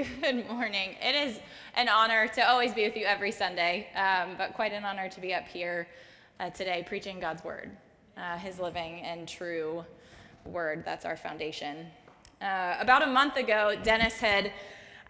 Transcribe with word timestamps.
Good 0.00 0.48
morning. 0.48 0.96
It 1.02 1.14
is 1.14 1.40
an 1.74 1.90
honor 1.90 2.26
to 2.28 2.48
always 2.48 2.72
be 2.72 2.86
with 2.86 2.96
you 2.96 3.04
every 3.04 3.32
Sunday, 3.32 3.88
um, 3.94 4.34
but 4.38 4.54
quite 4.54 4.72
an 4.72 4.82
honor 4.82 5.10
to 5.10 5.20
be 5.20 5.34
up 5.34 5.46
here 5.46 5.88
uh, 6.38 6.48
today 6.48 6.82
preaching 6.86 7.20
God's 7.20 7.44
word, 7.44 7.70
uh, 8.16 8.38
His 8.38 8.58
living 8.58 9.02
and 9.02 9.28
true 9.28 9.84
word. 10.46 10.84
That's 10.86 11.04
our 11.04 11.18
foundation. 11.18 11.86
Uh, 12.40 12.76
about 12.80 13.02
a 13.02 13.08
month 13.08 13.36
ago, 13.36 13.74
Dennis 13.82 14.14
had 14.14 14.52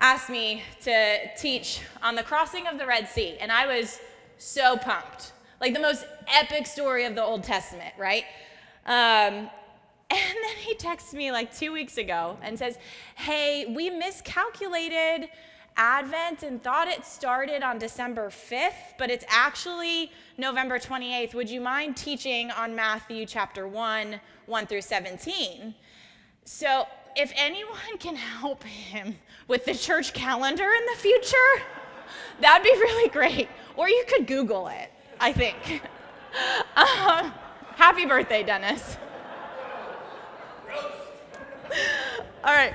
asked 0.00 0.28
me 0.28 0.64
to 0.82 1.18
teach 1.36 1.82
on 2.02 2.16
the 2.16 2.24
crossing 2.24 2.66
of 2.66 2.76
the 2.76 2.86
Red 2.86 3.06
Sea, 3.08 3.36
and 3.40 3.52
I 3.52 3.66
was 3.66 4.00
so 4.38 4.76
pumped. 4.76 5.32
Like 5.60 5.72
the 5.72 5.80
most 5.80 6.04
epic 6.26 6.66
story 6.66 7.04
of 7.04 7.14
the 7.14 7.22
Old 7.22 7.44
Testament, 7.44 7.94
right? 7.96 8.24
Um, 8.86 9.50
and 10.12 10.36
then 10.42 10.56
he 10.58 10.74
texts 10.74 11.14
me 11.14 11.30
like 11.30 11.56
two 11.56 11.72
weeks 11.72 11.96
ago 11.96 12.36
and 12.42 12.58
says, 12.58 12.78
Hey, 13.14 13.66
we 13.66 13.90
miscalculated 13.90 15.28
Advent 15.76 16.42
and 16.42 16.62
thought 16.62 16.88
it 16.88 17.04
started 17.04 17.62
on 17.62 17.78
December 17.78 18.28
5th, 18.28 18.98
but 18.98 19.08
it's 19.08 19.24
actually 19.28 20.10
November 20.36 20.78
28th. 20.78 21.32
Would 21.34 21.48
you 21.48 21.60
mind 21.60 21.96
teaching 21.96 22.50
on 22.50 22.74
Matthew 22.74 23.24
chapter 23.24 23.68
1, 23.68 24.20
1 24.46 24.66
through 24.66 24.82
17? 24.82 25.74
So, 26.44 26.86
if 27.16 27.32
anyone 27.36 27.98
can 27.98 28.16
help 28.16 28.64
him 28.64 29.16
with 29.48 29.64
the 29.64 29.74
church 29.74 30.12
calendar 30.12 30.64
in 30.64 30.86
the 30.92 30.98
future, 30.98 31.64
that'd 32.40 32.64
be 32.64 32.70
really 32.70 33.08
great. 33.10 33.48
Or 33.76 33.88
you 33.88 34.04
could 34.08 34.26
Google 34.26 34.68
it, 34.68 34.90
I 35.20 35.32
think. 35.32 35.82
Um, 36.76 37.32
happy 37.74 38.06
birthday, 38.06 38.44
Dennis. 38.44 38.96
All 42.42 42.54
right. 42.54 42.74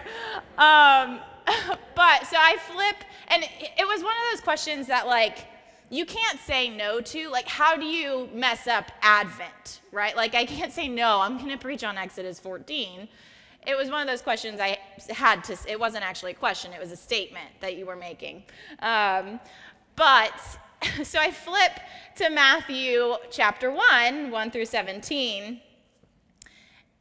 Um, 0.58 1.20
but 1.96 2.28
so 2.28 2.38
I 2.38 2.58
flip, 2.58 2.98
and 3.30 3.44
it 3.44 3.88
was 3.88 4.04
one 4.04 4.14
of 4.14 4.32
those 4.32 4.42
questions 4.42 4.88
that, 4.88 5.08
like, 5.08 5.40
you 5.90 6.06
can't 6.06 6.40
say 6.40 6.70
no 6.70 7.02
to. 7.02 7.30
Like, 7.30 7.48
how 7.48 7.76
do 7.76 7.86
you 7.86 8.30
mess 8.34 8.68
up 8.68 8.92
Advent, 9.02 9.82
right? 9.92 10.16
Like, 10.16 10.36
I 10.36 10.46
can't 10.46 10.72
say 10.72 10.88
no, 10.88 11.22
I'm 11.22 11.38
going 11.38 11.50
to 11.50 11.58
preach 11.58 11.84
on 11.84 11.98
Exodus 11.98 12.40
14. 12.40 13.08
It 13.68 13.76
was 13.76 13.90
one 13.90 14.02
of 14.02 14.08
those 14.08 14.22
questions 14.22 14.60
I 14.60 14.78
had 15.10 15.44
to, 15.46 15.58
it 15.68 15.80
wasn't 15.80 16.04
actually 16.04 16.32
a 16.32 16.36
question, 16.36 16.72
it 16.72 16.80
was 16.80 16.92
a 16.92 16.98
statement 16.98 17.50
that 17.62 17.76
you 17.78 17.88
were 17.88 17.96
making. 17.96 18.44
Um, 18.80 19.40
but 19.96 20.40
so 21.04 21.20
I 21.20 21.32
flip 21.32 21.72
to 22.18 22.30
Matthew 22.30 23.16
chapter 23.32 23.72
1, 23.72 24.30
1 24.30 24.52
through 24.52 24.66
17 24.66 25.62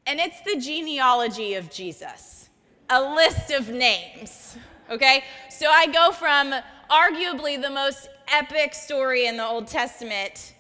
and 0.07 0.21
it's 0.21 0.41
the 0.43 0.61
genealogy 0.61 1.55
of 1.55 1.71
Jesus, 1.71 2.51
a 2.91 3.15
list 3.15 3.51
of 3.51 3.69
names. 3.69 4.57
Okay? 4.91 5.25
So 5.51 5.69
I 5.71 5.87
go 5.87 6.13
from 6.13 6.55
arguably 6.91 7.61
the 7.61 7.71
most 7.71 8.09
epic 8.29 8.75
story 8.75 9.27
in 9.27 9.37
the 9.37 9.45
Old 9.45 9.67
Testament 9.67 10.55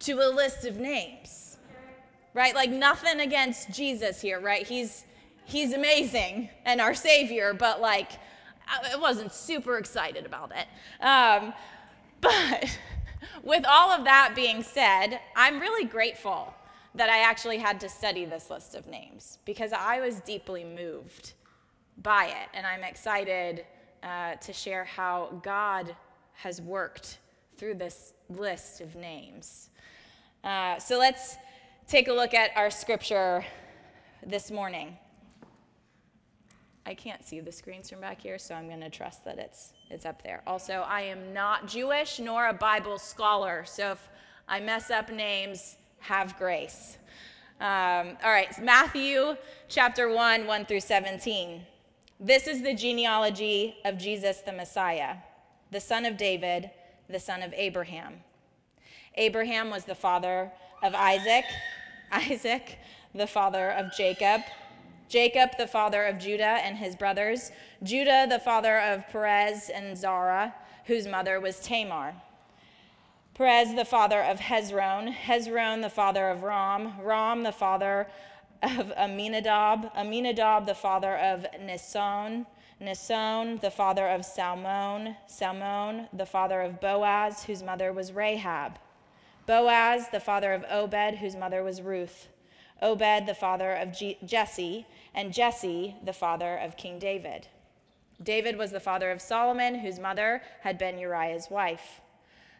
to 0.00 0.12
a 0.14 0.28
list 0.28 0.64
of 0.64 0.76
names. 0.76 1.56
Right? 2.34 2.54
Like 2.54 2.70
nothing 2.70 3.20
against 3.20 3.70
Jesus 3.70 4.20
here, 4.20 4.38
right? 4.40 4.66
He's 4.66 5.04
he's 5.44 5.72
amazing 5.72 6.50
and 6.64 6.80
our 6.80 6.94
savior, 6.94 7.54
but 7.54 7.80
like 7.80 8.12
I 8.68 8.96
wasn't 8.96 9.32
super 9.32 9.78
excited 9.78 10.26
about 10.26 10.52
it. 10.54 11.04
Um, 11.04 11.54
but 12.20 12.78
with 13.42 13.64
all 13.66 13.90
of 13.90 14.04
that 14.04 14.32
being 14.34 14.62
said, 14.62 15.20
I'm 15.34 15.58
really 15.58 15.84
grateful 15.84 16.54
that 16.94 17.08
I 17.08 17.18
actually 17.18 17.58
had 17.58 17.80
to 17.80 17.88
study 17.88 18.24
this 18.24 18.50
list 18.50 18.74
of 18.74 18.86
names 18.86 19.38
because 19.44 19.72
I 19.72 20.00
was 20.00 20.20
deeply 20.20 20.64
moved 20.64 21.32
by 22.02 22.26
it. 22.26 22.48
And 22.54 22.66
I'm 22.66 22.84
excited 22.84 23.64
uh, 24.02 24.36
to 24.36 24.52
share 24.52 24.84
how 24.84 25.40
God 25.42 25.94
has 26.34 26.60
worked 26.60 27.18
through 27.56 27.74
this 27.74 28.14
list 28.28 28.80
of 28.80 28.94
names. 28.94 29.70
Uh, 30.44 30.78
so 30.78 30.98
let's 30.98 31.36
take 31.86 32.08
a 32.08 32.12
look 32.12 32.34
at 32.34 32.50
our 32.56 32.70
scripture 32.70 33.44
this 34.24 34.50
morning. 34.50 34.96
I 36.86 36.94
can't 36.94 37.24
see 37.26 37.40
the 37.40 37.52
screens 37.52 37.90
from 37.90 38.00
back 38.00 38.22
here, 38.22 38.38
so 38.38 38.54
I'm 38.54 38.68
going 38.68 38.80
to 38.80 38.88
trust 38.88 39.24
that 39.24 39.38
it's, 39.38 39.74
it's 39.90 40.06
up 40.06 40.22
there. 40.22 40.42
Also, 40.46 40.84
I 40.86 41.02
am 41.02 41.34
not 41.34 41.66
Jewish 41.66 42.18
nor 42.18 42.48
a 42.48 42.54
Bible 42.54 42.98
scholar, 42.98 43.64
so 43.66 43.92
if 43.92 44.08
I 44.48 44.60
mess 44.60 44.90
up 44.90 45.12
names, 45.12 45.76
have 45.98 46.38
grace. 46.38 46.96
Um, 47.60 48.16
all 48.24 48.30
right, 48.30 48.48
Matthew 48.62 49.36
chapter 49.68 50.08
1, 50.08 50.46
1 50.46 50.64
through 50.64 50.80
17. 50.80 51.66
This 52.20 52.48
is 52.48 52.62
the 52.62 52.74
genealogy 52.74 53.76
of 53.84 53.96
Jesus 53.96 54.38
the 54.38 54.52
Messiah, 54.52 55.18
the 55.70 55.78
son 55.78 56.04
of 56.04 56.16
David, 56.16 56.68
the 57.08 57.20
son 57.20 57.44
of 57.44 57.54
Abraham. 57.54 58.24
Abraham 59.14 59.70
was 59.70 59.84
the 59.84 59.94
father 59.94 60.50
of 60.82 60.96
Isaac, 60.96 61.44
Isaac, 62.10 62.78
the 63.14 63.28
father 63.28 63.70
of 63.70 63.94
Jacob, 63.96 64.40
Jacob, 65.08 65.50
the 65.58 65.68
father 65.68 66.06
of 66.06 66.18
Judah 66.18 66.58
and 66.64 66.76
his 66.76 66.96
brothers, 66.96 67.52
Judah, 67.84 68.26
the 68.28 68.40
father 68.40 68.80
of 68.80 69.08
Perez 69.10 69.70
and 69.72 69.96
Zerah, 69.96 70.56
whose 70.86 71.06
mother 71.06 71.38
was 71.38 71.60
Tamar. 71.60 72.14
Perez, 73.34 73.76
the 73.76 73.84
father 73.84 74.20
of 74.20 74.40
Hezron, 74.40 75.14
Hezron, 75.14 75.82
the 75.82 75.88
father 75.88 76.28
of 76.30 76.42
Ram, 76.42 77.00
Ram, 77.00 77.44
the 77.44 77.52
father 77.52 78.08
of 78.62 78.92
Aminadab, 78.96 79.90
Aminadab, 79.94 80.66
the 80.66 80.74
father 80.74 81.16
of 81.16 81.46
Naasson, 81.60 82.46
Naasson, 82.80 83.60
the 83.60 83.70
father 83.70 84.06
of 84.08 84.24
Salmon, 84.24 85.16
Salmon, 85.26 86.08
the 86.12 86.26
father 86.26 86.60
of 86.60 86.80
Boaz, 86.80 87.44
whose 87.44 87.62
mother 87.62 87.92
was 87.92 88.12
Rahab, 88.12 88.78
Boaz, 89.46 90.08
the 90.12 90.20
father 90.20 90.52
of 90.52 90.64
Obed, 90.70 91.16
whose 91.16 91.34
mother 91.34 91.62
was 91.62 91.82
Ruth, 91.82 92.28
Obed, 92.80 93.26
the 93.26 93.34
father 93.34 93.74
of 93.74 93.96
Jesse, 94.24 94.86
and 95.14 95.32
Jesse, 95.32 95.96
the 96.04 96.12
father 96.12 96.56
of 96.56 96.76
King 96.76 96.98
David. 96.98 97.48
David 98.22 98.56
was 98.56 98.72
the 98.72 98.80
father 98.80 99.10
of 99.10 99.20
Solomon, 99.20 99.76
whose 99.76 99.98
mother 99.98 100.42
had 100.62 100.78
been 100.78 100.98
Uriah's 100.98 101.48
wife. 101.50 102.00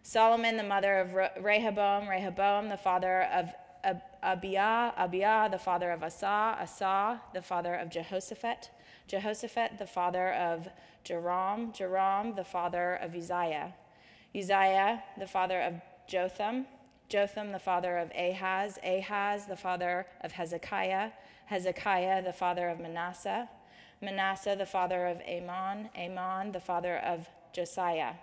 Solomon, 0.02 0.56
the 0.56 0.62
mother 0.62 0.98
of 0.98 1.14
Rehoboam, 1.42 2.08
Rehoboam, 2.08 2.68
the 2.68 2.76
father 2.76 3.22
of 3.22 3.52
Abia, 3.84 4.94
Abia, 4.96 5.50
the 5.50 5.58
father 5.58 5.90
of 5.90 6.02
Asa, 6.02 6.56
Asa, 6.60 7.20
the 7.32 7.42
father 7.42 7.74
of 7.74 7.90
Jehoshaphat, 7.90 8.70
Jehoshaphat, 9.06 9.78
the 9.78 9.86
father 9.86 10.32
of 10.32 10.68
Joram, 11.04 11.72
Joram, 11.72 12.34
the 12.34 12.44
father 12.44 12.94
of 12.94 13.14
Uzziah, 13.14 13.74
Uzziah, 14.34 15.02
the 15.18 15.26
father 15.26 15.60
of 15.60 15.74
Jotham, 16.06 16.66
Jotham, 17.08 17.52
the 17.52 17.58
father 17.58 17.96
of 17.98 18.10
Ahaz, 18.10 18.78
Ahaz, 18.84 19.46
the 19.46 19.56
father 19.56 20.06
of 20.20 20.32
Hezekiah, 20.32 21.10
Hezekiah, 21.46 22.22
the 22.22 22.32
father 22.32 22.68
of 22.68 22.80
Manasseh, 22.80 23.48
Manasseh, 24.02 24.54
the 24.56 24.66
father 24.66 25.06
of 25.06 25.20
Amon, 25.22 25.88
Amon, 25.96 26.52
the 26.52 26.60
father 26.60 26.98
of 26.98 27.28
Josiah 27.52 28.14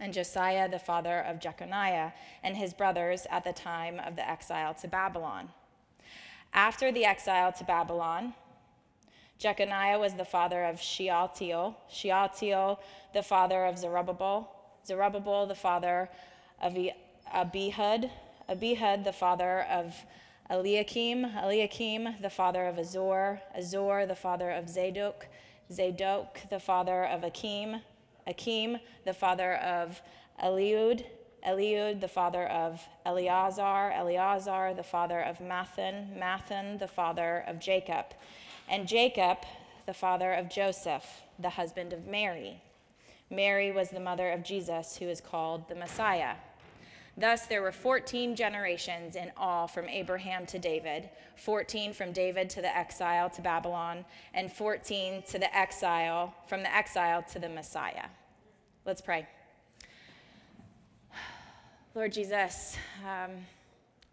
and 0.00 0.14
Josiah 0.14 0.68
the 0.68 0.78
father 0.78 1.20
of 1.20 1.38
Jeconiah 1.38 2.12
and 2.42 2.56
his 2.56 2.72
brothers 2.72 3.26
at 3.30 3.44
the 3.44 3.52
time 3.52 4.00
of 4.00 4.16
the 4.16 4.28
exile 4.28 4.74
to 4.74 4.88
Babylon. 4.88 5.50
After 6.52 6.90
the 6.90 7.04
exile 7.04 7.52
to 7.52 7.64
Babylon, 7.64 8.34
Jeconiah 9.38 9.98
was 9.98 10.14
the 10.14 10.24
father 10.24 10.64
of 10.64 10.80
Shealtiel, 10.80 11.76
Shealtiel 11.88 12.80
the 13.14 13.22
father 13.22 13.64
of 13.66 13.78
Zerubbabel, 13.78 14.50
Zerubbabel 14.86 15.46
the 15.46 15.54
father 15.54 16.10
of 16.60 16.76
Abihud, 17.32 18.10
Abihud 18.48 19.04
the 19.04 19.12
father 19.12 19.62
of 19.70 19.94
Eliakim, 20.50 21.24
Eliakim 21.24 22.20
the 22.20 22.28
father 22.28 22.66
of 22.66 22.78
Azor, 22.78 23.40
Azor 23.54 24.04
the 24.06 24.16
father 24.16 24.50
of 24.50 24.68
Zadok, 24.68 25.28
Zadok 25.72 26.40
the 26.50 26.58
father 26.58 27.04
of 27.04 27.22
Akim, 27.22 27.82
Akim, 28.26 28.78
the 29.04 29.12
father 29.12 29.54
of 29.56 30.00
Eliud, 30.42 31.04
Eliud, 31.46 32.00
the 32.00 32.08
father 32.08 32.46
of 32.46 32.86
Eleazar, 33.06 33.92
Eleazar, 33.92 34.74
the 34.74 34.82
father 34.82 35.20
of 35.20 35.38
Mathan, 35.38 36.18
Mathan, 36.18 36.78
the 36.78 36.88
father 36.88 37.44
of 37.46 37.58
Jacob, 37.58 38.06
and 38.68 38.86
Jacob, 38.86 39.38
the 39.86 39.94
father 39.94 40.32
of 40.32 40.48
Joseph, 40.48 41.22
the 41.38 41.50
husband 41.50 41.92
of 41.92 42.06
Mary. 42.06 42.62
Mary 43.30 43.70
was 43.70 43.90
the 43.90 44.00
mother 44.00 44.30
of 44.30 44.42
Jesus, 44.42 44.96
who 44.96 45.06
is 45.06 45.20
called 45.20 45.68
the 45.68 45.74
Messiah. 45.74 46.34
Thus, 47.20 47.44
there 47.44 47.60
were 47.60 47.70
14 47.70 48.34
generations 48.34 49.14
in 49.14 49.30
all 49.36 49.68
from 49.68 49.90
Abraham 49.90 50.46
to 50.46 50.58
David, 50.58 51.10
14 51.36 51.92
from 51.92 52.12
David 52.12 52.48
to 52.48 52.62
the 52.62 52.74
exile 52.74 53.28
to 53.28 53.42
Babylon, 53.42 54.06
and 54.32 54.50
14 54.50 55.22
to 55.28 55.38
the 55.38 55.54
exile, 55.54 56.34
from 56.46 56.62
the 56.62 56.74
exile 56.74 57.22
to 57.30 57.38
the 57.38 57.50
Messiah. 57.50 58.06
Let's 58.86 59.02
pray. 59.02 59.28
Lord 61.94 62.10
Jesus, 62.10 62.78
um, 63.06 63.32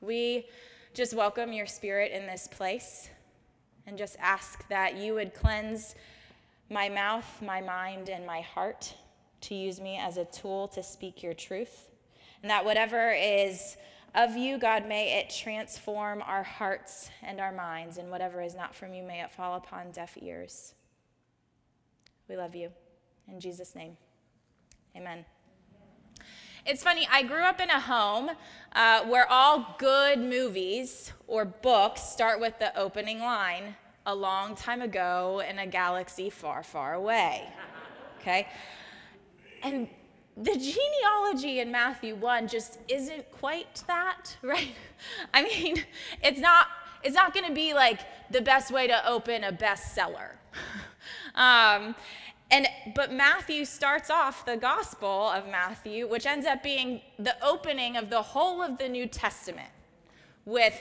we 0.02 0.48
just 0.94 1.14
welcome 1.14 1.54
your 1.54 1.66
spirit 1.66 2.12
in 2.12 2.28
this 2.28 2.50
place 2.52 3.10
and 3.86 3.98
just 3.98 4.18
ask 4.20 4.68
that 4.68 4.98
you 4.98 5.14
would 5.14 5.34
cleanse 5.34 5.96
my 6.70 6.90
mouth, 6.90 7.42
my 7.42 7.62
mind, 7.62 8.10
and 8.10 8.28
my 8.28 8.42
heart 8.42 8.94
to 9.40 9.56
use 9.56 9.80
me 9.80 9.98
as 9.98 10.18
a 10.18 10.26
tool 10.26 10.68
to 10.68 10.84
speak 10.84 11.24
your 11.24 11.34
truth. 11.34 11.87
And 12.42 12.50
that 12.50 12.66
whatever 12.66 13.12
is 13.12 13.78
of 14.16 14.36
you, 14.36 14.58
God, 14.58 14.88
may 14.88 15.20
it 15.20 15.30
transform 15.30 16.24
our 16.26 16.44
hearts 16.44 17.10
and 17.22 17.40
our 17.40 17.52
minds, 17.52 17.98
and 17.98 18.10
whatever 18.10 18.42
is 18.42 18.56
not 18.56 18.74
from 18.74 18.94
you, 18.94 19.04
may 19.04 19.22
it 19.22 19.32
fall 19.32 19.56
upon 19.56 19.92
deaf 19.92 20.18
ears. 20.22 20.74
We 22.28 22.36
love 22.36 22.56
you. 22.56 22.72
In 23.28 23.40
Jesus' 23.40 23.76
name, 23.76 23.98
amen. 24.96 25.26
It's 26.66 26.84
funny, 26.84 27.08
I 27.10 27.24
grew 27.24 27.44
up 27.44 27.62
in 27.62 27.70
a 27.70 27.80
home 27.80 28.30
uh, 28.74 29.04
where 29.06 29.26
all 29.32 29.76
good 29.78 30.20
movies 30.20 31.14
or 31.26 31.46
books 31.46 32.02
start 32.02 32.42
with 32.42 32.60
the 32.60 32.78
opening 32.78 33.20
line 33.20 33.76
a 34.06 34.14
long 34.14 34.56
time 34.56 34.82
ago 34.82 35.42
in 35.48 35.60
a 35.60 35.68
galaxy 35.68 36.30
far, 36.30 36.64
far 36.64 36.94
away. 36.94 37.48
Okay? 38.20 38.48
And 39.64 39.88
the 40.40 40.56
genealogy 40.56 41.60
in 41.60 41.72
Matthew 41.72 42.16
1 42.16 42.48
just 42.48 42.78
isn't 42.88 43.32
quite 43.32 43.84
that, 43.88 44.38
right? 44.42 44.74
I 45.34 45.44
mean, 45.44 45.84
it's 46.24 46.40
not 46.40 46.68
it's 47.04 47.16
not 47.16 47.34
going 47.34 47.46
to 47.46 47.54
be 47.54 47.74
like 47.74 48.02
the 48.32 48.42
best 48.42 48.72
way 48.72 48.88
to 48.88 49.08
open 49.08 49.44
a 49.44 49.52
bestseller. 49.52 50.32
um, 51.36 51.96
and 52.50 52.68
but 52.96 53.12
Matthew 53.12 53.66
starts 53.66 54.10
off 54.10 54.46
the 54.46 54.58
Gospel 54.58 55.30
of 55.30 55.48
Matthew, 55.48 56.08
which 56.08 56.26
ends 56.26 56.46
up 56.46 56.64
being 56.64 57.02
the 57.20 57.36
opening 57.44 57.98
of 57.98 58.10
the 58.10 58.22
whole 58.22 58.62
of 58.62 58.78
the 58.78 58.90
New 58.90 59.06
Testament 59.06 59.70
with 60.46 60.80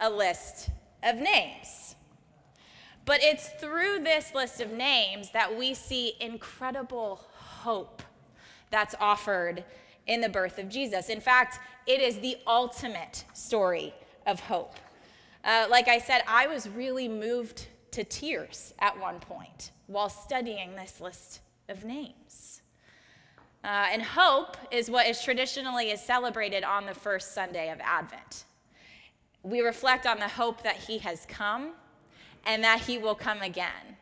a 0.00 0.08
list 0.08 0.70
of 1.02 1.16
names. 1.16 1.96
But 3.04 3.22
it's 3.22 3.48
through 3.60 4.00
this 4.00 4.34
list 4.34 4.60
of 4.60 4.70
names 4.70 5.30
that 5.32 5.56
we 5.56 5.74
see 5.74 6.14
incredible 6.20 7.20
hope 7.32 8.02
that's 8.70 8.94
offered 9.00 9.64
in 10.06 10.20
the 10.20 10.28
birth 10.28 10.58
of 10.58 10.68
Jesus. 10.68 11.08
In 11.08 11.20
fact, 11.20 11.58
it 11.86 12.00
is 12.00 12.18
the 12.18 12.36
ultimate 12.46 13.24
story 13.32 13.94
of 14.26 14.40
hope. 14.40 14.74
Uh, 15.44 15.66
like 15.70 15.88
I 15.88 15.98
said, 15.98 16.22
I 16.26 16.46
was 16.46 16.68
really 16.68 17.08
moved 17.08 17.66
to 17.92 18.04
tears 18.04 18.74
at 18.78 18.98
one 18.98 19.20
point 19.20 19.70
while 19.86 20.08
studying 20.08 20.74
this 20.74 21.00
list 21.00 21.40
of 21.68 21.84
names. 21.84 22.62
Uh, 23.64 23.88
and 23.92 24.02
hope 24.02 24.56
is 24.70 24.90
what 24.90 25.06
is 25.06 25.22
traditionally 25.22 25.90
is 25.90 26.00
celebrated 26.00 26.64
on 26.64 26.86
the 26.86 26.94
first 26.94 27.34
Sunday 27.34 27.70
of 27.70 27.78
Advent. 27.80 28.44
We 29.42 29.60
reflect 29.60 30.06
on 30.06 30.18
the 30.18 30.28
hope 30.28 30.62
that 30.62 30.76
he 30.76 30.98
has 30.98 31.26
come 31.26 31.72
and 32.46 32.62
that 32.64 32.80
he 32.82 32.98
will 32.98 33.14
come 33.14 33.42
again. 33.42 33.96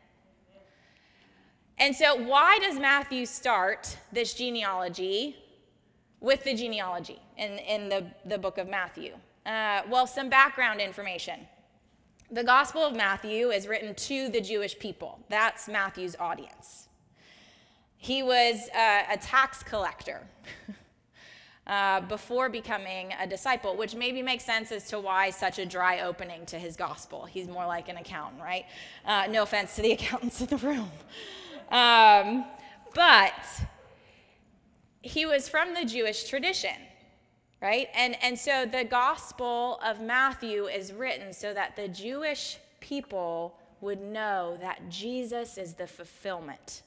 And 1.79 1.95
so, 1.95 2.15
why 2.15 2.59
does 2.59 2.79
Matthew 2.79 3.25
start 3.25 3.97
this 4.11 4.33
genealogy 4.33 5.35
with 6.19 6.43
the 6.43 6.55
genealogy 6.55 7.19
in, 7.37 7.59
in 7.59 7.89
the, 7.89 8.05
the 8.25 8.37
book 8.37 8.57
of 8.57 8.67
Matthew? 8.67 9.13
Uh, 9.45 9.81
well, 9.89 10.07
some 10.07 10.29
background 10.29 10.81
information. 10.81 11.39
The 12.31 12.43
Gospel 12.43 12.81
of 12.81 12.95
Matthew 12.95 13.51
is 13.51 13.67
written 13.67 13.95
to 13.95 14.27
the 14.29 14.41
Jewish 14.41 14.77
people, 14.77 15.19
that's 15.29 15.67
Matthew's 15.67 16.15
audience. 16.19 16.87
He 17.97 18.21
was 18.21 18.69
uh, 18.75 19.03
a 19.11 19.17
tax 19.17 19.63
collector. 19.63 20.27
uh, 21.67 22.01
before 22.01 22.49
becoming 22.49 23.13
a 23.19 23.27
disciple, 23.27 23.75
which 23.75 23.93
maybe 23.93 24.21
makes 24.21 24.43
sense 24.45 24.71
as 24.71 24.87
to 24.87 24.99
why 24.99 25.29
such 25.29 25.59
a 25.59 25.65
dry 25.65 25.99
opening 25.99 26.45
to 26.45 26.57
his 26.57 26.75
gospel. 26.75 27.25
He's 27.25 27.47
more 27.47 27.65
like 27.65 27.89
an 27.89 27.97
accountant, 27.97 28.41
right? 28.41 28.65
Uh, 29.05 29.27
no 29.29 29.43
offense 29.43 29.75
to 29.75 29.81
the 29.81 29.91
accountants 29.97 30.41
in 30.41 30.47
the 30.47 30.57
room. 30.57 30.89
Um, 31.69 32.45
but 32.93 33.61
he 35.01 35.25
was 35.25 35.47
from 35.47 35.73
the 35.73 35.85
Jewish 35.85 36.29
tradition, 36.29 36.75
right? 37.61 37.87
And, 37.95 38.15
and 38.21 38.37
so 38.37 38.65
the 38.65 38.83
gospel 38.83 39.79
of 39.85 40.01
Matthew 40.01 40.65
is 40.65 40.93
written 40.93 41.33
so 41.33 41.53
that 41.53 41.75
the 41.75 41.87
Jewish 41.87 42.57
people 42.79 43.57
would 43.81 44.01
know 44.01 44.57
that 44.61 44.89
Jesus 44.89 45.57
is 45.57 45.73
the 45.73 45.87
fulfillment 45.87 46.81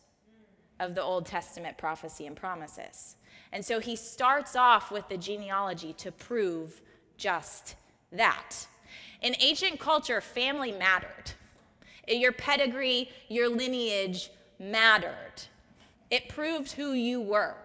of 0.81 0.95
the 0.95 1.03
Old 1.03 1.27
Testament 1.27 1.77
prophecy 1.79 2.27
and 2.27 2.35
promises. 2.35 3.17
And 3.53 3.65
so 3.65 3.81
he 3.81 3.97
starts 3.97 4.57
off 4.57 4.91
with 4.91 5.09
the 5.09 5.17
genealogy 5.17 5.93
to 5.95 6.11
prove 6.11 6.81
just 7.17 7.77
that. 8.13 8.67
In 9.23 9.35
ancient 9.39 9.79
culture, 9.79 10.21
family 10.21 10.73
mattered. 10.73 11.33
Your 12.09 12.33
pedigree, 12.33 13.11
your 13.29 13.49
lineage 13.49 14.31
mattered. 14.61 15.43
It 16.11 16.29
proved 16.29 16.73
who 16.73 16.93
you 16.93 17.21
were. 17.21 17.57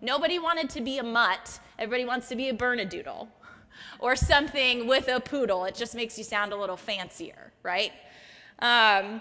Nobody 0.00 0.38
wanted 0.38 0.70
to 0.70 0.80
be 0.80 0.98
a 0.98 1.02
mutt, 1.02 1.58
everybody 1.78 2.04
wants 2.04 2.28
to 2.28 2.36
be 2.36 2.48
a 2.48 2.54
Bernedoodle 2.54 3.26
or 3.98 4.14
something 4.14 4.86
with 4.86 5.08
a 5.08 5.18
poodle. 5.18 5.64
It 5.64 5.74
just 5.74 5.94
makes 5.94 6.16
you 6.16 6.24
sound 6.24 6.52
a 6.52 6.56
little 6.56 6.76
fancier, 6.76 7.52
right? 7.62 7.92
Um, 8.60 9.20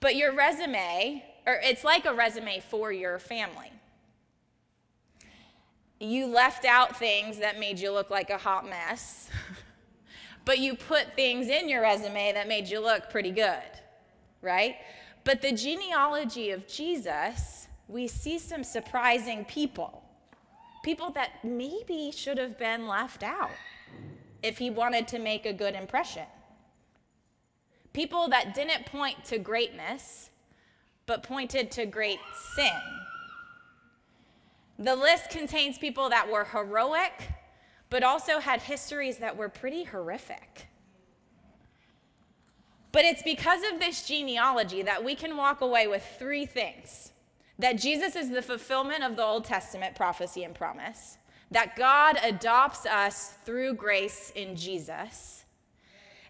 but 0.00 0.16
your 0.16 0.34
resume, 0.34 1.22
or 1.46 1.60
it's 1.62 1.84
like 1.84 2.06
a 2.06 2.12
resume 2.14 2.60
for 2.60 2.90
your 2.90 3.18
family 3.18 3.70
you 6.04 6.26
left 6.26 6.64
out 6.64 6.96
things 6.96 7.38
that 7.38 7.58
made 7.58 7.78
you 7.78 7.90
look 7.90 8.10
like 8.10 8.30
a 8.30 8.38
hot 8.38 8.68
mess, 8.68 9.28
but 10.44 10.58
you 10.58 10.74
put 10.74 11.14
things 11.14 11.48
in 11.48 11.68
your 11.68 11.82
resume 11.82 12.32
that 12.32 12.48
made 12.48 12.68
you 12.68 12.80
look 12.80 13.10
pretty 13.10 13.30
good, 13.30 13.62
right? 14.42 14.76
But 15.24 15.42
the 15.42 15.52
genealogy 15.52 16.50
of 16.50 16.68
Jesus, 16.68 17.68
we 17.88 18.06
see 18.06 18.38
some 18.38 18.62
surprising 18.62 19.44
people. 19.44 20.02
People 20.84 21.10
that 21.12 21.42
maybe 21.42 22.12
should 22.14 22.38
have 22.38 22.58
been 22.58 22.86
left 22.86 23.22
out 23.22 23.50
if 24.42 24.58
he 24.58 24.68
wanted 24.68 25.08
to 25.08 25.18
make 25.18 25.46
a 25.46 25.52
good 25.52 25.74
impression. 25.74 26.26
People 27.94 28.28
that 28.28 28.54
didn't 28.54 28.86
point 28.86 29.24
to 29.24 29.38
greatness, 29.38 30.30
but 31.06 31.22
pointed 31.22 31.70
to 31.72 31.86
great 31.86 32.18
sin 32.54 32.80
the 34.78 34.96
list 34.96 35.30
contains 35.30 35.78
people 35.78 36.08
that 36.08 36.30
were 36.30 36.44
heroic, 36.44 37.30
but 37.90 38.02
also 38.02 38.40
had 38.40 38.62
histories 38.62 39.18
that 39.18 39.36
were 39.36 39.48
pretty 39.48 39.84
horrific. 39.84 40.66
But 42.94 43.04
it's 43.04 43.24
because 43.24 43.60
of 43.72 43.80
this 43.80 44.06
genealogy 44.06 44.82
that 44.82 45.04
we 45.04 45.16
can 45.16 45.36
walk 45.36 45.60
away 45.60 45.88
with 45.88 46.06
three 46.16 46.46
things 46.46 47.10
that 47.58 47.76
Jesus 47.76 48.14
is 48.14 48.30
the 48.30 48.40
fulfillment 48.40 49.02
of 49.02 49.16
the 49.16 49.24
Old 49.24 49.44
Testament 49.44 49.96
prophecy 49.96 50.44
and 50.44 50.54
promise, 50.54 51.18
that 51.50 51.76
God 51.76 52.18
adopts 52.22 52.86
us 52.86 53.34
through 53.44 53.74
grace 53.74 54.32
in 54.34 54.56
Jesus, 54.56 55.44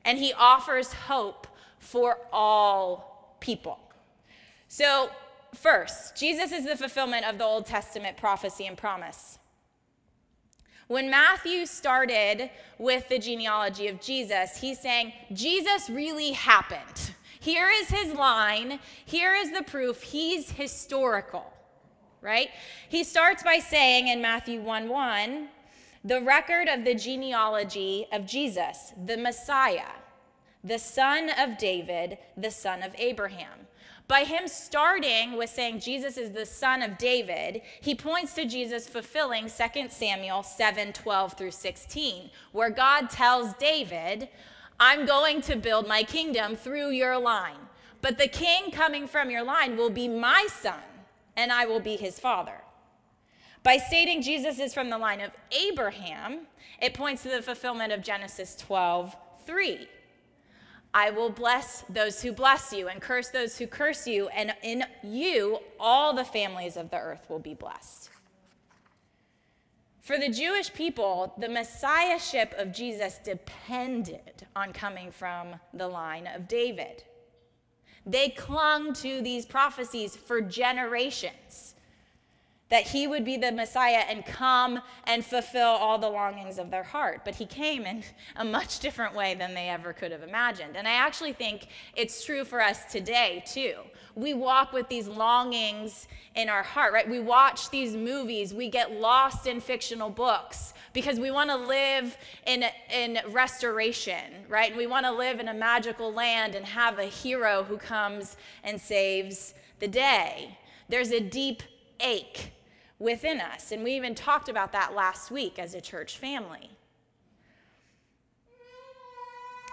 and 0.04 0.18
he 0.18 0.32
offers 0.32 0.92
hope 0.92 1.46
for 1.78 2.18
all 2.32 3.36
people. 3.40 3.78
So, 4.68 5.10
First, 5.54 6.16
Jesus 6.16 6.50
is 6.52 6.64
the 6.64 6.76
fulfillment 6.76 7.26
of 7.26 7.38
the 7.38 7.44
Old 7.44 7.66
Testament 7.66 8.16
prophecy 8.16 8.66
and 8.66 8.76
promise. 8.76 9.38
When 10.88 11.10
Matthew 11.10 11.66
started 11.66 12.50
with 12.78 13.08
the 13.08 13.18
genealogy 13.18 13.88
of 13.88 14.00
Jesus, 14.00 14.58
he's 14.58 14.80
saying, 14.80 15.12
Jesus 15.32 15.88
really 15.88 16.32
happened. 16.32 17.14
Here 17.40 17.70
is 17.70 17.88
his 17.88 18.12
line. 18.12 18.78
Here 19.04 19.34
is 19.34 19.50
the 19.50 19.62
proof. 19.62 20.02
He's 20.02 20.50
historical, 20.50 21.52
right? 22.20 22.48
He 22.88 23.04
starts 23.04 23.42
by 23.42 23.58
saying 23.58 24.08
in 24.08 24.20
Matthew 24.20 24.60
1 24.60 24.88
1, 24.88 25.48
the 26.04 26.20
record 26.20 26.68
of 26.68 26.84
the 26.84 26.94
genealogy 26.94 28.06
of 28.12 28.26
Jesus, 28.26 28.92
the 29.06 29.16
Messiah, 29.16 29.92
the 30.62 30.78
son 30.78 31.30
of 31.38 31.56
David, 31.56 32.18
the 32.36 32.50
son 32.50 32.82
of 32.82 32.94
Abraham. 32.98 33.66
By 34.06 34.24
him 34.24 34.48
starting 34.48 35.36
with 35.36 35.48
saying 35.48 35.80
Jesus 35.80 36.18
is 36.18 36.32
the 36.32 36.44
son 36.44 36.82
of 36.82 36.98
David, 36.98 37.62
he 37.80 37.94
points 37.94 38.34
to 38.34 38.44
Jesus 38.44 38.86
fulfilling 38.86 39.48
2 39.48 39.88
Samuel 39.88 40.42
7 40.42 40.92
12 40.92 41.32
through 41.32 41.50
16, 41.50 42.30
where 42.52 42.70
God 42.70 43.08
tells 43.08 43.54
David, 43.54 44.28
I'm 44.78 45.06
going 45.06 45.40
to 45.42 45.56
build 45.56 45.88
my 45.88 46.02
kingdom 46.02 46.54
through 46.54 46.90
your 46.90 47.18
line, 47.18 47.56
but 48.02 48.18
the 48.18 48.28
king 48.28 48.70
coming 48.70 49.06
from 49.06 49.30
your 49.30 49.42
line 49.42 49.76
will 49.76 49.90
be 49.90 50.08
my 50.08 50.48
son, 50.50 50.82
and 51.34 51.50
I 51.50 51.64
will 51.64 51.80
be 51.80 51.96
his 51.96 52.20
father. 52.20 52.60
By 53.62 53.78
stating 53.78 54.20
Jesus 54.20 54.58
is 54.58 54.74
from 54.74 54.90
the 54.90 54.98
line 54.98 55.22
of 55.22 55.30
Abraham, 55.50 56.40
it 56.82 56.92
points 56.92 57.22
to 57.22 57.30
the 57.30 57.40
fulfillment 57.40 57.92
of 57.92 58.02
Genesis 58.02 58.54
12 58.56 59.16
3 59.46 59.88
I 60.96 61.10
will 61.10 61.30
bless 61.30 61.82
those 61.88 62.22
who 62.22 62.32
bless 62.32 62.72
you 62.72 62.86
and 62.86 63.02
curse 63.02 63.28
those 63.28 63.58
who 63.58 63.66
curse 63.66 64.06
you, 64.06 64.28
and 64.28 64.54
in 64.62 64.84
you 65.02 65.58
all 65.80 66.14
the 66.14 66.24
families 66.24 66.76
of 66.76 66.90
the 66.90 66.98
earth 66.98 67.26
will 67.28 67.40
be 67.40 67.54
blessed. 67.54 68.10
For 70.00 70.16
the 70.18 70.28
Jewish 70.28 70.72
people, 70.72 71.34
the 71.36 71.48
messiahship 71.48 72.54
of 72.58 72.72
Jesus 72.72 73.18
depended 73.24 74.46
on 74.54 74.72
coming 74.72 75.10
from 75.10 75.56
the 75.72 75.88
line 75.88 76.28
of 76.28 76.46
David. 76.46 77.02
They 78.06 78.28
clung 78.28 78.92
to 78.94 79.20
these 79.20 79.46
prophecies 79.46 80.14
for 80.14 80.40
generations 80.40 81.73
that 82.70 82.88
he 82.88 83.06
would 83.06 83.24
be 83.24 83.36
the 83.36 83.52
Messiah 83.52 84.04
and 84.08 84.24
come 84.24 84.80
and 85.04 85.24
fulfill 85.24 85.68
all 85.68 85.98
the 85.98 86.08
longings 86.08 86.58
of 86.58 86.70
their 86.70 86.82
heart. 86.82 87.20
But 87.24 87.34
he 87.34 87.44
came 87.44 87.84
in 87.84 88.02
a 88.36 88.44
much 88.44 88.78
different 88.78 89.14
way 89.14 89.34
than 89.34 89.54
they 89.54 89.68
ever 89.68 89.92
could 89.92 90.12
have 90.12 90.22
imagined. 90.22 90.76
And 90.76 90.88
I 90.88 90.92
actually 90.94 91.34
think 91.34 91.68
it's 91.94 92.24
true 92.24 92.44
for 92.44 92.62
us 92.62 92.84
today, 92.86 93.44
too. 93.46 93.74
We 94.16 94.32
walk 94.32 94.72
with 94.72 94.88
these 94.88 95.08
longings 95.08 96.08
in 96.34 96.48
our 96.48 96.62
heart, 96.62 96.92
right? 96.92 97.08
We 97.08 97.20
watch 97.20 97.68
these 97.70 97.94
movies, 97.94 98.54
we 98.54 98.70
get 98.70 98.92
lost 98.92 99.46
in 99.46 99.60
fictional 99.60 100.08
books 100.08 100.72
because 100.92 101.18
we 101.18 101.30
want 101.30 101.50
to 101.50 101.56
live 101.56 102.16
in, 102.46 102.64
in 102.90 103.18
restoration, 103.28 104.46
right? 104.48 104.70
And 104.70 104.78
we 104.78 104.86
want 104.86 105.04
to 105.04 105.12
live 105.12 105.38
in 105.38 105.48
a 105.48 105.54
magical 105.54 106.12
land 106.12 106.54
and 106.54 106.64
have 106.64 106.98
a 106.98 107.04
hero 107.04 107.64
who 107.64 107.76
comes 107.76 108.36
and 108.62 108.80
saves 108.80 109.54
the 109.80 109.88
day. 109.88 110.56
There's 110.88 111.10
a 111.10 111.20
deep 111.20 111.62
ache 112.00 112.52
within 112.98 113.40
us. 113.40 113.72
And 113.72 113.84
we 113.84 113.92
even 113.92 114.14
talked 114.14 114.48
about 114.48 114.72
that 114.72 114.94
last 114.94 115.30
week 115.30 115.58
as 115.58 115.74
a 115.74 115.80
church 115.80 116.18
family. 116.18 116.70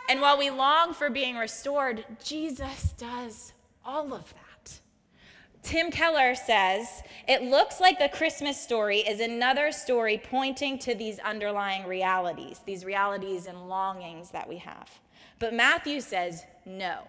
And 0.09 0.19
while 0.19 0.37
we 0.37 0.49
long 0.49 0.93
for 0.93 1.09
being 1.09 1.37
restored, 1.37 2.03
Jesus 2.23 2.93
does 2.97 3.53
all 3.85 4.13
of 4.13 4.33
that. 4.33 4.79
Tim 5.63 5.91
Keller 5.91 6.33
says 6.35 7.03
it 7.27 7.43
looks 7.43 7.79
like 7.79 7.99
the 7.99 8.09
Christmas 8.09 8.59
story 8.59 8.99
is 8.99 9.19
another 9.19 9.71
story 9.71 10.21
pointing 10.21 10.79
to 10.79 10.95
these 10.95 11.19
underlying 11.19 11.87
realities, 11.87 12.59
these 12.65 12.83
realities 12.83 13.45
and 13.45 13.69
longings 13.69 14.31
that 14.31 14.49
we 14.49 14.57
have. 14.57 14.89
But 15.39 15.53
Matthew 15.53 16.01
says 16.01 16.43
no. 16.65 17.07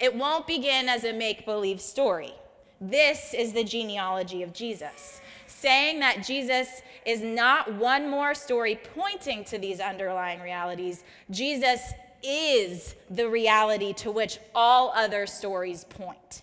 It 0.00 0.14
won't 0.14 0.46
begin 0.46 0.88
as 0.88 1.04
a 1.04 1.12
make 1.12 1.44
believe 1.44 1.80
story. 1.80 2.32
This 2.80 3.34
is 3.34 3.52
the 3.52 3.64
genealogy 3.64 4.42
of 4.42 4.52
Jesus 4.52 5.20
saying 5.64 6.00
that 6.00 6.22
Jesus 6.22 6.82
is 7.06 7.22
not 7.22 7.72
one 7.74 8.10
more 8.10 8.34
story 8.34 8.78
pointing 8.94 9.44
to 9.44 9.58
these 9.58 9.80
underlying 9.80 10.40
realities. 10.40 11.04
Jesus 11.30 11.80
is 12.22 12.94
the 13.08 13.28
reality 13.28 13.94
to 13.94 14.10
which 14.10 14.38
all 14.54 14.92
other 14.94 15.26
stories 15.26 15.84
point. 15.84 16.42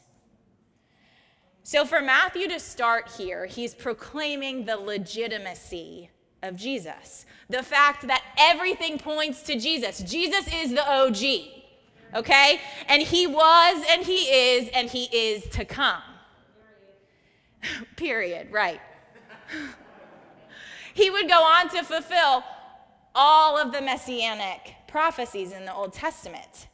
So, 1.63 1.85
for 1.85 2.01
Matthew 2.01 2.47
to 2.47 2.59
start 2.59 3.11
here, 3.15 3.45
he's 3.45 3.75
proclaiming 3.75 4.65
the 4.65 4.77
legitimacy 4.77 6.09
of 6.41 6.55
Jesus. 6.55 7.27
The 7.47 7.61
fact 7.61 8.07
that 8.07 8.23
everything 8.39 8.97
points 8.97 9.43
to 9.43 9.59
Jesus. 9.59 9.99
Jesus 9.99 10.51
is 10.51 10.71
the 10.71 10.91
OG, 10.91 12.15
okay? 12.15 12.59
And 12.87 13.03
he 13.03 13.27
was, 13.27 13.85
and 13.89 14.03
he 14.03 14.23
is, 14.23 14.69
and 14.73 14.89
he 14.89 15.03
is 15.13 15.47
to 15.49 15.63
come. 15.63 16.01
Period, 17.95 18.51
right 18.51 18.81
he 20.93 21.09
would 21.09 21.27
go 21.27 21.43
on 21.43 21.69
to 21.69 21.83
fulfill 21.83 22.43
all 23.13 23.57
of 23.57 23.71
the 23.71 23.81
messianic 23.81 24.75
prophecies 24.87 25.51
in 25.51 25.65
the 25.65 25.73
Old 25.73 25.93
Testament. 25.93 26.67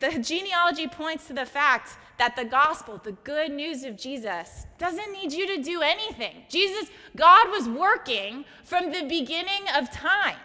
The 0.00 0.18
genealogy 0.18 0.88
points 0.88 1.26
to 1.26 1.34
the 1.34 1.44
fact 1.44 1.98
that 2.18 2.34
the 2.34 2.44
gospel, 2.44 3.00
the 3.02 3.12
good 3.12 3.52
news 3.52 3.84
of 3.84 3.96
Jesus, 3.96 4.66
doesn't 4.78 5.12
need 5.12 5.32
you 5.32 5.46
to 5.46 5.62
do 5.62 5.82
anything. 5.82 6.44
Jesus, 6.48 6.90
God 7.16 7.50
was 7.50 7.68
working 7.68 8.44
from 8.64 8.92
the 8.92 9.04
beginning 9.06 9.62
of 9.76 9.90
time. 9.90 10.36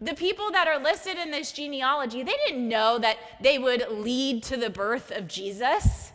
The 0.00 0.14
people 0.14 0.50
that 0.50 0.68
are 0.68 0.78
listed 0.78 1.16
in 1.18 1.30
this 1.30 1.52
genealogy, 1.52 2.22
they 2.22 2.36
didn't 2.46 2.68
know 2.68 2.98
that 2.98 3.16
they 3.40 3.58
would 3.58 3.86
lead 3.90 4.42
to 4.44 4.56
the 4.56 4.70
birth 4.70 5.10
of 5.10 5.28
Jesus. 5.28 6.05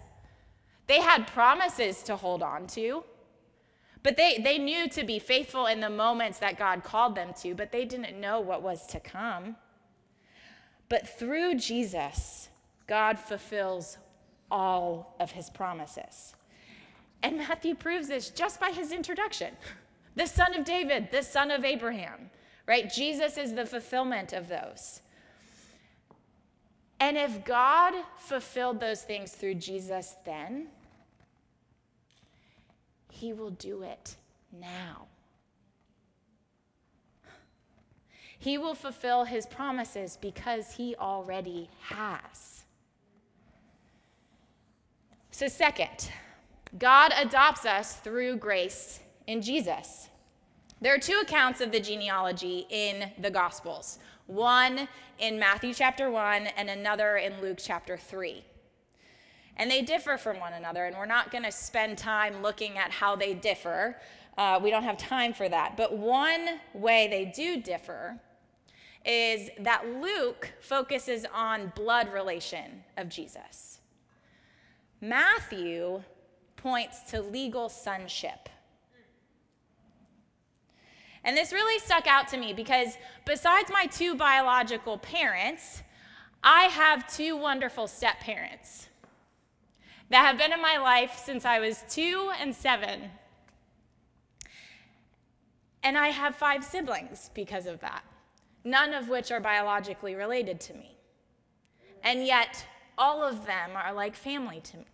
They 0.91 0.99
had 0.99 1.25
promises 1.25 2.03
to 2.03 2.17
hold 2.17 2.43
on 2.43 2.67
to. 2.67 3.05
But 4.03 4.17
they, 4.17 4.39
they 4.39 4.57
knew 4.57 4.89
to 4.89 5.05
be 5.05 5.19
faithful 5.19 5.67
in 5.67 5.79
the 5.79 5.89
moments 5.89 6.39
that 6.39 6.59
God 6.59 6.83
called 6.83 7.15
them 7.15 7.31
to, 7.43 7.55
but 7.55 7.71
they 7.71 7.85
didn't 7.85 8.19
know 8.19 8.41
what 8.41 8.61
was 8.61 8.85
to 8.87 8.99
come. 8.99 9.55
But 10.89 11.07
through 11.17 11.55
Jesus, 11.55 12.49
God 12.87 13.17
fulfills 13.17 13.99
all 14.51 15.15
of 15.17 15.31
his 15.31 15.49
promises. 15.49 16.35
And 17.23 17.37
Matthew 17.37 17.73
proves 17.73 18.09
this 18.09 18.29
just 18.29 18.59
by 18.59 18.71
his 18.71 18.91
introduction 18.91 19.55
the 20.17 20.27
son 20.27 20.53
of 20.53 20.65
David, 20.65 21.07
the 21.09 21.23
son 21.23 21.51
of 21.51 21.63
Abraham, 21.63 22.31
right? 22.67 22.91
Jesus 22.91 23.37
is 23.37 23.55
the 23.55 23.65
fulfillment 23.65 24.33
of 24.33 24.49
those. 24.49 24.99
And 26.99 27.17
if 27.17 27.45
God 27.45 27.93
fulfilled 28.17 28.81
those 28.81 29.03
things 29.03 29.31
through 29.31 29.55
Jesus 29.55 30.15
then, 30.25 30.67
he 33.21 33.33
will 33.33 33.51
do 33.51 33.83
it 33.83 34.15
now. 34.51 35.05
He 38.39 38.57
will 38.57 38.73
fulfill 38.73 39.25
his 39.25 39.45
promises 39.45 40.17
because 40.19 40.71
he 40.71 40.95
already 40.95 41.69
has. 41.81 42.63
So, 45.29 45.47
second, 45.47 46.11
God 46.79 47.13
adopts 47.15 47.63
us 47.63 47.97
through 47.97 48.37
grace 48.37 49.01
in 49.27 49.43
Jesus. 49.43 50.09
There 50.81 50.95
are 50.95 50.99
two 50.99 51.21
accounts 51.21 51.61
of 51.61 51.71
the 51.71 51.79
genealogy 51.79 52.65
in 52.71 53.11
the 53.19 53.29
Gospels 53.29 53.99
one 54.25 54.87
in 55.19 55.37
Matthew 55.37 55.73
chapter 55.73 56.09
1 56.09 56.47
and 56.57 56.69
another 56.69 57.17
in 57.17 57.39
Luke 57.41 57.59
chapter 57.61 57.97
3. 57.97 58.43
And 59.57 59.69
they 59.69 59.81
differ 59.81 60.17
from 60.17 60.39
one 60.39 60.53
another, 60.53 60.85
and 60.85 60.95
we're 60.95 61.05
not 61.05 61.31
going 61.31 61.43
to 61.43 61.51
spend 61.51 61.97
time 61.97 62.41
looking 62.41 62.77
at 62.77 62.91
how 62.91 63.15
they 63.15 63.33
differ. 63.33 63.97
Uh, 64.37 64.59
we 64.61 64.71
don't 64.71 64.83
have 64.83 64.97
time 64.97 65.33
for 65.33 65.47
that. 65.49 65.77
But 65.77 65.97
one 65.97 66.59
way 66.73 67.07
they 67.09 67.25
do 67.25 67.61
differ 67.61 68.19
is 69.05 69.49
that 69.59 69.85
Luke 69.99 70.51
focuses 70.61 71.25
on 71.33 71.73
blood 71.75 72.11
relation 72.13 72.83
of 72.97 73.09
Jesus. 73.09 73.79
Matthew 75.01 76.03
points 76.55 77.01
to 77.11 77.21
legal 77.21 77.69
sonship. 77.69 78.47
And 81.23 81.35
this 81.35 81.51
really 81.51 81.79
stuck 81.79 82.07
out 82.07 82.27
to 82.29 82.37
me 82.37 82.53
because 82.53 82.97
besides 83.25 83.71
my 83.71 83.85
two 83.85 84.15
biological 84.15 84.97
parents, 84.97 85.83
I 86.43 86.63
have 86.63 87.11
two 87.11 87.35
wonderful 87.35 87.87
step 87.87 88.19
parents 88.19 88.87
that 90.11 90.25
have 90.25 90.37
been 90.37 90.51
in 90.51 90.61
my 90.61 90.77
life 90.77 91.21
since 91.23 91.45
I 91.45 91.59
was 91.59 91.83
two 91.89 92.31
and 92.39 92.53
seven. 92.53 93.09
And 95.83 95.97
I 95.97 96.09
have 96.09 96.35
five 96.35 96.63
siblings 96.65 97.31
because 97.33 97.65
of 97.65 97.79
that, 97.79 98.03
none 98.63 98.93
of 98.93 99.07
which 99.07 99.31
are 99.31 99.39
biologically 99.39 100.13
related 100.13 100.59
to 100.61 100.73
me. 100.73 100.97
And 102.03 102.25
yet, 102.25 102.65
all 102.97 103.23
of 103.23 103.45
them 103.45 103.71
are 103.75 103.93
like 103.93 104.15
family 104.15 104.59
to 104.65 104.77
me. 104.77 104.85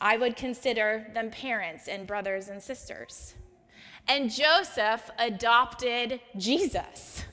I 0.00 0.16
would 0.16 0.34
consider 0.34 1.08
them 1.12 1.30
parents 1.30 1.88
and 1.88 2.06
brothers 2.06 2.48
and 2.48 2.62
sisters. 2.62 3.34
And 4.08 4.30
Joseph 4.30 5.10
adopted 5.18 6.20
Jesus. 6.38 7.24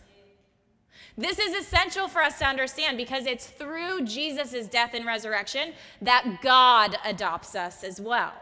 This 1.18 1.38
is 1.38 1.54
essential 1.54 2.08
for 2.08 2.22
us 2.22 2.40
to 2.40 2.46
understand 2.46 2.98
because 2.98 3.28
it's 3.28 3.46
through 3.46 4.06
Jesus' 4.06 4.68
death 4.68 4.94
and 4.94 5.06
resurrection 5.06 5.74
that 6.02 6.40
God 6.42 6.98
adopts 7.06 7.56
us 7.56 7.84
as 7.84 8.02
well. 8.02 8.34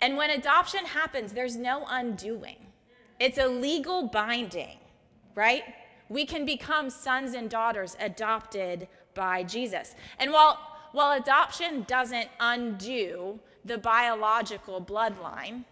And 0.00 0.16
when 0.16 0.30
adoption 0.30 0.84
happens, 0.84 1.32
there's 1.32 1.56
no 1.56 1.84
undoing, 1.88 2.66
it's 3.18 3.38
a 3.38 3.48
legal 3.48 4.06
binding, 4.06 4.78
right? 5.34 5.64
We 6.08 6.24
can 6.24 6.46
become 6.46 6.88
sons 6.88 7.34
and 7.34 7.50
daughters 7.50 7.96
adopted 7.98 8.86
by 9.14 9.42
Jesus. 9.42 9.96
And 10.20 10.32
while, 10.32 10.58
while 10.92 11.20
adoption 11.20 11.82
doesn't 11.88 12.28
undo 12.38 13.40
the 13.64 13.76
biological 13.76 14.80
bloodline, 14.80 15.64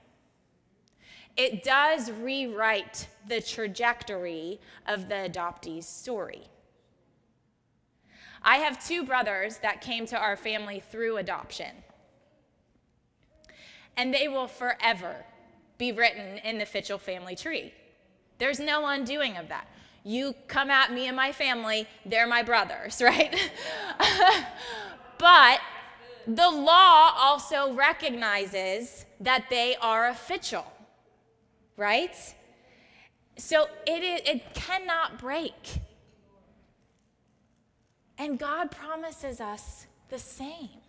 it 1.37 1.63
does 1.63 2.11
rewrite 2.11 3.09
the 3.29 3.41
trajectory 3.41 4.59
of 4.87 5.09
the 5.09 5.15
adoptee's 5.15 5.87
story. 5.87 6.49
I 8.43 8.59
have 8.59 8.85
two 8.85 9.05
brothers 9.05 9.59
that 9.59 9.81
came 9.81 10.07
to 10.07 10.17
our 10.17 10.37
family 10.37 10.81
through 10.81 11.17
adoption, 11.17 11.73
and 13.97 14.15
they 14.15 14.29
will 14.29 14.47
forever 14.47 15.25
be 15.79 15.93
written 15.93 16.39
in 16.39 16.59
the 16.59 16.65
Fitchell 16.65 17.01
family 17.01 17.37
tree. 17.37 17.75
There's 18.39 18.61
no 18.61 18.87
undoing 18.87 19.37
of 19.37 19.49
that. 19.49 19.67
You 20.05 20.35
come 20.47 20.71
at 20.71 20.93
me 20.93 21.09
and 21.09 21.17
my 21.17 21.33
family, 21.33 21.89
they're 22.05 22.29
my 22.29 22.43
brothers, 22.43 23.03
right? 23.03 23.35
but 25.19 25.61
the 26.27 26.49
law 26.49 27.13
also 27.17 27.73
recognizes 27.73 29.05
that 29.21 29.47
they 29.51 29.77
are 29.83 30.13
Fitchell 30.13 30.67
right? 31.77 32.35
So 33.37 33.67
it, 33.87 34.03
is, 34.03 34.21
it 34.29 34.55
cannot 34.55 35.19
break. 35.19 35.81
And 38.19 38.39
God 38.39 38.71
promises 38.71 39.41
us 39.41 39.87
the 40.09 40.19
same. 40.19 40.81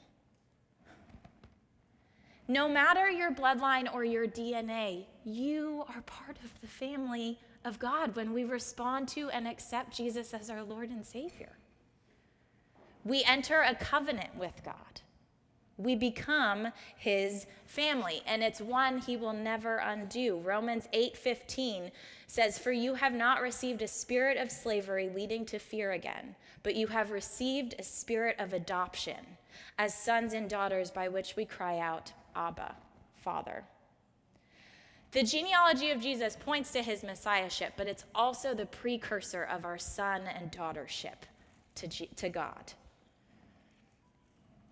No 2.47 2.69
matter 2.69 3.09
your 3.09 3.31
bloodline 3.31 3.93
or 3.93 4.05
your 4.05 4.25
DNA, 4.25 5.05
you 5.25 5.83
are 5.89 6.01
part 6.01 6.37
of 6.43 6.61
the 6.61 6.67
family 6.67 7.39
of 7.65 7.77
God 7.77 8.15
when 8.15 8.31
we 8.31 8.45
respond 8.45 9.09
to 9.09 9.29
and 9.29 9.45
accept 9.45 9.95
Jesus 9.95 10.33
as 10.33 10.49
our 10.49 10.63
Lord 10.63 10.89
and 10.89 11.05
Savior. 11.05 11.57
We 13.03 13.23
enter 13.25 13.61
a 13.61 13.75
covenant 13.75 14.37
with 14.37 14.63
God. 14.63 15.01
We 15.77 15.95
become 15.95 16.69
his 16.95 17.45
family, 17.67 18.23
and 18.25 18.43
it's 18.43 18.59
one 18.59 18.97
he 18.97 19.15
will 19.15 19.33
never 19.33 19.77
undo. 19.77 20.39
Romans 20.39 20.87
8:15 20.91 21.91
says, 22.25 22.57
"For 22.57 22.71
you 22.71 22.95
have 22.95 23.13
not 23.13 23.41
received 23.41 23.83
a 23.83 23.87
spirit 23.87 24.37
of 24.37 24.51
slavery 24.51 25.07
leading 25.07 25.45
to 25.45 25.59
fear 25.59 25.91
again, 25.91 26.35
but 26.63 26.75
you 26.75 26.87
have 26.87 27.11
received 27.11 27.75
a 27.77 27.83
spirit 27.83 28.39
of 28.39 28.53
adoption 28.53 29.37
as 29.77 29.93
sons 29.93 30.33
and 30.33 30.49
daughters 30.49 30.89
by 30.89 31.07
which 31.07 31.35
we 31.35 31.45
cry 31.45 31.77
out, 31.77 32.11
Abba, 32.35 32.75
Father." 33.15 33.65
The 35.11 35.23
genealogy 35.23 35.91
of 35.91 36.01
Jesus 36.01 36.35
points 36.35 36.71
to 36.73 36.81
his 36.81 37.03
messiahship, 37.03 37.73
but 37.77 37.87
it's 37.87 38.03
also 38.13 38.53
the 38.53 38.65
precursor 38.65 39.43
of 39.43 39.63
our 39.63 39.77
son 39.77 40.27
and 40.27 40.51
daughtership 40.51 41.23
to, 41.75 41.87
G- 41.87 42.09
to 42.17 42.29
God. 42.29 42.73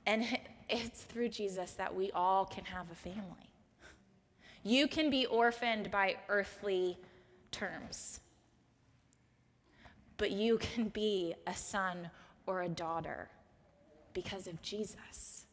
And 0.06 0.40
it's 0.70 1.04
through 1.04 1.30
Jesus 1.30 1.72
that 1.74 1.96
we 1.96 2.12
all 2.12 2.46
can 2.46 2.66
have 2.66 2.92
a 2.92 2.96
family. 2.96 3.50
You 4.64 4.88
can 4.88 5.10
be 5.10 5.26
orphaned 5.26 5.92
by 5.92 6.18
earthly 6.28 6.98
terms, 7.52 8.20
but 10.18 10.32
you 10.32 10.58
can 10.58 10.90
be 10.90 11.36
a 11.46 11.54
son 11.54 12.10
or 12.48 12.64
a 12.64 12.70
daughter 12.70 13.30
because 14.14 14.48
of 14.48 14.62
Jesus. 14.62 15.46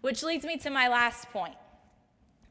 Which 0.00 0.22
leads 0.22 0.44
me 0.44 0.56
to 0.58 0.70
my 0.70 0.88
last 0.88 1.30
point 1.30 1.56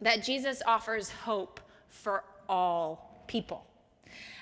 that 0.02 0.24
Jesus 0.24 0.62
offers 0.66 1.10
hope 1.10 1.60
for 1.90 2.24
all 2.48 3.24
people. 3.28 3.66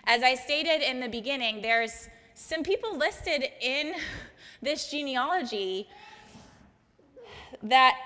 As 0.06 0.24
I 0.24 0.36
stated 0.36 0.82
in 0.82 1.00
the 1.00 1.08
beginning, 1.08 1.62
there's 1.62 2.10
some 2.34 2.64
people 2.64 2.98
listed 2.98 3.46
in 3.62 3.94
this 4.62 4.90
genealogy 4.90 5.88
that 7.64 7.98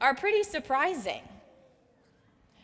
are 0.00 0.14
pretty 0.14 0.42
surprising. 0.42 1.22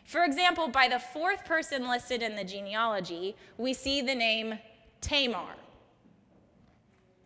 For 0.05 0.23
example, 0.23 0.67
by 0.67 0.87
the 0.87 0.99
fourth 0.99 1.45
person 1.45 1.87
listed 1.87 2.21
in 2.21 2.35
the 2.35 2.43
genealogy, 2.43 3.35
we 3.57 3.73
see 3.73 4.01
the 4.01 4.15
name 4.15 4.57
Tamar. 5.01 5.55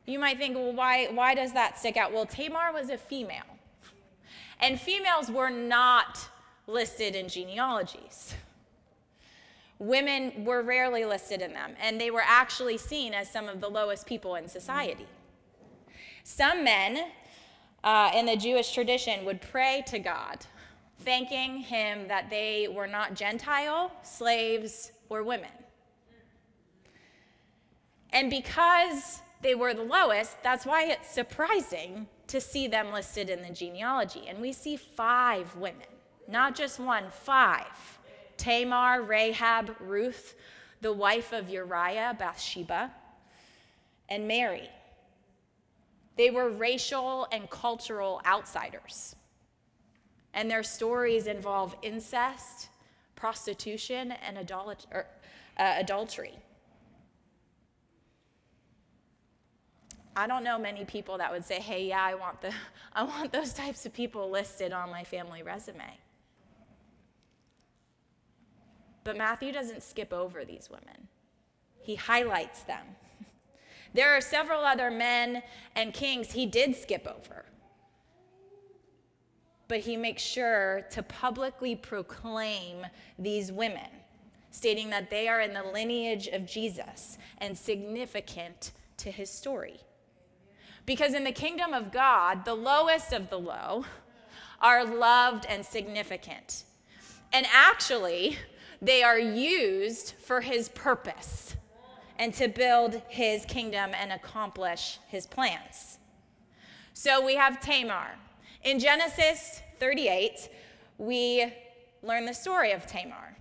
You 0.06 0.20
might 0.20 0.38
think, 0.38 0.56
well, 0.56 0.74
why, 0.74 1.08
why 1.08 1.34
does 1.34 1.54
that 1.54 1.80
stick 1.80 1.96
out? 1.96 2.12
Well, 2.12 2.26
Tamar 2.26 2.74
was 2.74 2.90
a 2.90 2.98
female, 2.98 3.58
and 4.60 4.80
females 4.80 5.32
were 5.32 5.50
not 5.50 6.20
listed 6.68 7.16
in 7.16 7.30
genealogies. 7.30 8.36
Women 9.80 10.46
were 10.46 10.62
rarely 10.62 11.06
listed 11.06 11.42
in 11.42 11.54
them, 11.54 11.76
and 11.82 12.00
they 12.00 12.12
were 12.12 12.24
actually 12.26 12.78
seen 12.78 13.14
as 13.14 13.32
some 13.32 13.48
of 13.48 13.62
the 13.62 13.70
lowest 13.70 14.06
people 14.06 14.36
in 14.36 14.48
society. 14.48 15.08
Some 16.24 16.64
men 16.64 17.12
uh, 17.84 18.12
in 18.16 18.26
the 18.26 18.36
Jewish 18.36 18.74
tradition 18.74 19.26
would 19.26 19.42
pray 19.42 19.84
to 19.88 20.00
God, 20.00 20.46
thanking 21.00 21.58
Him 21.58 22.08
that 22.08 22.30
they 22.30 22.68
were 22.68 22.88
not 22.88 23.14
Gentile, 23.14 23.92
slaves, 24.04 24.92
or 25.10 25.24
women. 25.24 25.52
And 28.12 28.30
because 28.30 29.22
they 29.42 29.56
were 29.56 29.74
the 29.74 29.84
lowest, 29.84 30.42
that's 30.44 30.66
why 30.66 30.86
it's 30.86 31.10
surprising 31.10 32.08
to 32.28 32.40
see 32.40 32.68
them 32.68 32.94
listed 32.94 33.30
in 33.30 33.42
the 33.42 33.50
genealogy. 33.50 34.28
And 34.28 34.40
we 34.40 34.54
see 34.54 34.78
five 34.78 35.56
women, 35.56 35.88
not 36.28 36.56
just 36.56 36.80
one, 36.80 37.06
five 37.10 38.00
Tamar, 38.38 39.02
Rahab, 39.04 39.76
Ruth, 39.80 40.36
the 40.82 40.92
wife 40.92 41.34
of 41.34 41.50
Uriah, 41.50 42.16
Bathsheba, 42.18 42.92
and 44.10 44.28
Mary. 44.28 44.70
They 46.16 46.30
were 46.30 46.50
racial 46.50 47.28
and 47.32 47.50
cultural 47.50 48.22
outsiders. 48.26 49.16
And 50.34 50.50
their 50.50 50.64
stories 50.64 51.28
involve 51.28 51.76
incest, 51.82 52.70
prostitution, 53.16 54.14
and 54.26 54.52
or, 54.92 55.06
uh, 55.58 55.76
adultery. 55.78 56.34
I 60.16 60.28
don't 60.28 60.44
know 60.44 60.60
many 60.60 60.86
people 60.86 61.18
that 61.18 61.32
would 61.32 61.44
say, 61.44 61.60
"Hey, 61.60 61.86
yeah, 61.86 62.04
I 62.04 62.14
want 62.14 62.42
the 62.42 62.54
I 62.94 63.04
want 63.04 63.32
those 63.32 63.54
types 63.54 63.86
of 63.86 63.94
people 63.94 64.30
listed 64.30 64.72
on 64.72 64.90
my 64.90 65.04
family 65.04 65.42
resume." 65.42 66.00
But 69.04 69.18
Matthew 69.18 69.52
doesn't 69.52 69.84
skip 69.84 70.14
over 70.14 70.46
these 70.46 70.70
women. 70.70 71.08
He 71.82 71.96
highlights 71.96 72.64
them. 72.64 72.96
There 73.94 74.16
are 74.16 74.22
several 74.22 74.64
other 74.64 74.90
men 74.90 75.44
and 75.76 75.94
kings 75.94 76.32
he 76.32 76.46
did 76.46 76.76
skip 76.76 77.08
over. 77.08 77.46
But 79.68 79.80
he 79.80 79.98
makes 79.98 80.22
sure 80.22 80.86
to 80.92 81.04
publicly 81.04 81.76
proclaim 81.76 82.86
these 83.18 83.52
women, 83.52 83.90
stating 84.52 84.90
that 84.90 85.10
they 85.10 85.28
are 85.28 85.42
in 85.42 85.54
the 85.54 85.64
lineage 85.64 86.28
of 86.28 86.46
Jesus 86.46 87.18
and 87.38 87.58
significant 87.58 88.72
to 88.98 89.12
his 89.12 89.30
story. 89.30 89.80
Because 90.86 91.14
in 91.14 91.24
the 91.24 91.32
kingdom 91.32 91.74
of 91.74 91.92
God, 91.92 92.46
the 92.46 92.54
lowest 92.54 93.14
of 93.14 93.30
the 93.30 93.40
low 93.40 93.86
are 94.60 94.84
loved 94.84 95.46
and 95.48 95.66
significant. 95.66 96.66
And 97.32 97.46
actually, 97.52 98.38
they 98.82 99.02
are 99.02 99.20
used 99.20 100.14
for 100.20 100.42
his 100.42 100.70
purpose 100.70 101.56
and 102.18 102.34
to 102.36 102.48
build 102.48 103.02
his 103.08 103.46
kingdom 103.46 103.92
and 103.94 104.12
accomplish 104.12 105.00
his 105.08 105.26
plans. 105.26 105.98
So 106.94 107.24
we 107.26 107.36
have 107.36 107.60
Tamar. 107.60 108.16
In 108.64 108.80
Genesis 108.80 109.62
38, 109.80 110.50
we 110.98 111.52
learn 112.02 112.26
the 112.26 112.34
story 112.34 112.72
of 112.72 112.86
Tamar. 112.86 113.38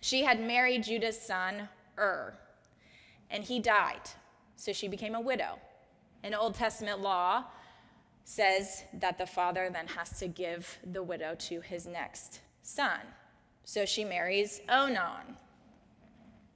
She 0.00 0.24
had 0.24 0.40
married 0.40 0.84
Judah's 0.84 1.20
son, 1.20 1.68
Ur, 1.98 2.34
and 3.30 3.44
he 3.44 3.60
died, 3.60 4.10
so 4.56 4.72
she 4.72 4.88
became 4.88 5.14
a 5.14 5.20
widow. 5.20 5.58
And 6.22 6.34
Old 6.34 6.54
Testament 6.54 7.00
law 7.00 7.44
says 8.24 8.84
that 8.92 9.18
the 9.18 9.26
father 9.26 9.70
then 9.72 9.86
has 9.88 10.18
to 10.18 10.26
give 10.26 10.78
the 10.84 11.02
widow 11.02 11.34
to 11.38 11.60
his 11.60 11.86
next 11.86 12.40
son. 12.62 13.00
So 13.64 13.84
she 13.84 14.04
marries 14.04 14.60
Onan. 14.68 15.36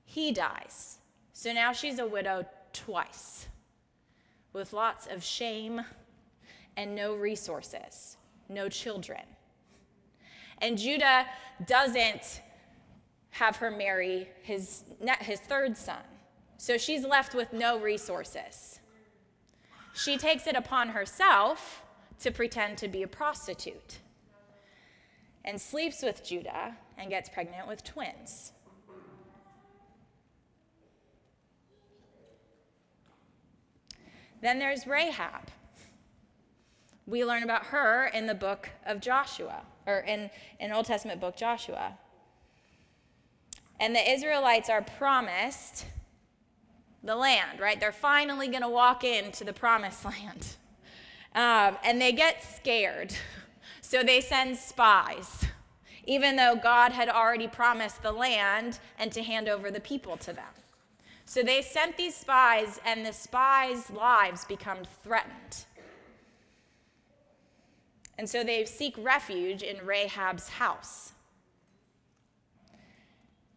He 0.04 0.33
dies. 0.33 0.98
So 1.40 1.55
now 1.55 1.72
she's 1.72 1.98
a 1.98 2.05
widow 2.05 2.44
twice, 2.74 3.48
with 4.53 4.74
lots 4.74 5.07
of 5.07 5.24
shame 5.24 5.81
and 6.76 6.94
no 6.94 7.14
resources, 7.14 8.18
no 8.50 8.68
children. 8.68 9.22
And 10.59 10.76
Judah 10.76 11.24
doesn't 11.64 12.42
have 13.31 13.57
her 13.57 13.70
marry 13.70 14.29
his, 14.42 14.85
his 15.20 15.40
third 15.40 15.79
son. 15.79 16.03
So 16.59 16.76
she's 16.76 17.07
left 17.07 17.35
with 17.35 17.55
no 17.55 17.81
resources. 17.81 18.79
She 19.94 20.18
takes 20.18 20.46
it 20.46 20.57
upon 20.57 20.90
herself 20.90 21.83
to 22.18 22.31
pretend 22.31 22.76
to 22.76 22.87
be 22.87 23.03
a 23.03 23.09
prostitute 23.09 24.00
and 25.46 25.59
sleeps 25.59 26.03
with 26.03 26.22
Judah 26.22 26.76
and 26.98 27.09
gets 27.09 27.31
pregnant 27.31 27.66
with 27.66 27.83
twins. 27.83 28.53
Then 34.40 34.59
there's 34.59 34.87
Rahab. 34.87 35.48
We 37.07 37.24
learn 37.24 37.42
about 37.42 37.66
her 37.66 38.07
in 38.07 38.26
the 38.26 38.35
book 38.35 38.70
of 38.87 39.00
Joshua, 39.00 39.62
or 39.87 39.98
in 39.98 40.31
an 40.61 40.72
Old 40.72 40.87
Testament 40.87 41.20
book, 41.20 41.37
Joshua. 41.37 41.98
And 43.79 43.94
the 43.94 44.11
Israelites 44.11 44.68
are 44.68 44.83
promised 44.83 45.87
the 47.03 47.16
land, 47.16 47.61
right? 47.61 47.81
They're 47.81 47.92
finally 47.92 48.48
going 48.48 48.62
to 48.62 48.68
walk 48.68 49.05
into 49.05 49.44
the 49.44 49.53
promised 49.53 50.05
land. 50.05 50.57
Um, 51.35 51.79
and 51.85 52.00
they 52.00 52.12
get 52.12 52.42
scared. 52.42 53.14
So 53.83 54.05
they 54.05 54.20
send 54.20 54.57
spies, 54.57 55.46
even 56.05 56.37
though 56.37 56.55
God 56.55 56.92
had 56.92 57.09
already 57.09 57.48
promised 57.48 58.05
the 58.05 58.12
land 58.12 58.79
and 59.00 59.11
to 59.11 59.20
hand 59.20 59.48
over 59.48 59.68
the 59.68 59.81
people 59.81 60.16
to 60.18 60.33
them. 60.33 60.44
So 61.30 61.44
they 61.44 61.62
sent 61.62 61.96
these 61.96 62.16
spies, 62.16 62.80
and 62.84 63.06
the 63.06 63.12
spies' 63.12 63.88
lives 63.88 64.44
become 64.46 64.78
threatened. 65.04 65.64
And 68.18 68.28
so 68.28 68.42
they 68.42 68.64
seek 68.64 68.96
refuge 68.98 69.62
in 69.62 69.86
Rahab's 69.86 70.48
house. 70.48 71.12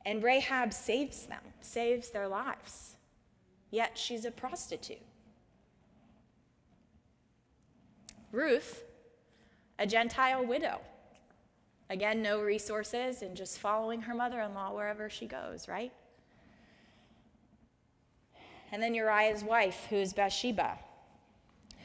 And 0.06 0.22
Rahab 0.22 0.72
saves 0.72 1.26
them, 1.26 1.42
saves 1.62 2.12
their 2.12 2.28
lives. 2.28 2.96
Yet 3.72 3.98
she's 3.98 4.24
a 4.24 4.30
prostitute. 4.30 5.02
Ruth, 8.32 8.84
a 9.80 9.88
Gentile 9.88 10.46
widow. 10.46 10.80
Again, 11.90 12.22
no 12.22 12.40
resources 12.40 13.24
and 13.24 13.36
just 13.36 13.58
following 13.58 14.04
her 14.04 14.14
mother 14.14 14.42
in 14.42 14.54
law 14.54 14.76
wherever 14.76 15.10
she 15.10 15.26
goes, 15.26 15.68
right? 15.68 15.92
And 18.74 18.82
then 18.82 18.96
Uriah's 18.96 19.44
wife, 19.44 19.86
who's 19.92 20.14
Bathsheba, 20.14 20.80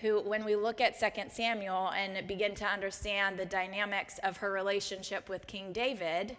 who, 0.01 0.23
when 0.23 0.43
we 0.43 0.57
look 0.57 0.81
at 0.81 0.99
2 0.99 1.25
Samuel 1.29 1.91
and 1.91 2.27
begin 2.27 2.55
to 2.55 2.65
understand 2.65 3.39
the 3.39 3.45
dynamics 3.45 4.19
of 4.23 4.39
her 4.39 4.51
relationship 4.51 5.29
with 5.29 5.47
King 5.47 5.71
David, 5.75 6.39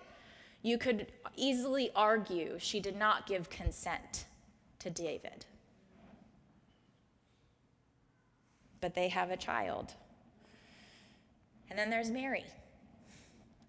you 0.63 0.79
could 0.79 1.11
easily 1.35 1.91
argue 1.95 2.57
she 2.57 2.79
did 2.79 2.95
not 2.95 3.27
give 3.27 3.51
consent 3.51 4.25
to 4.79 4.89
David. 4.89 5.45
But 8.81 8.95
they 8.95 9.09
have 9.09 9.29
a 9.29 9.37
child. 9.37 9.93
And 11.69 11.77
then 11.77 11.91
there's 11.91 12.09
Mary, 12.09 12.45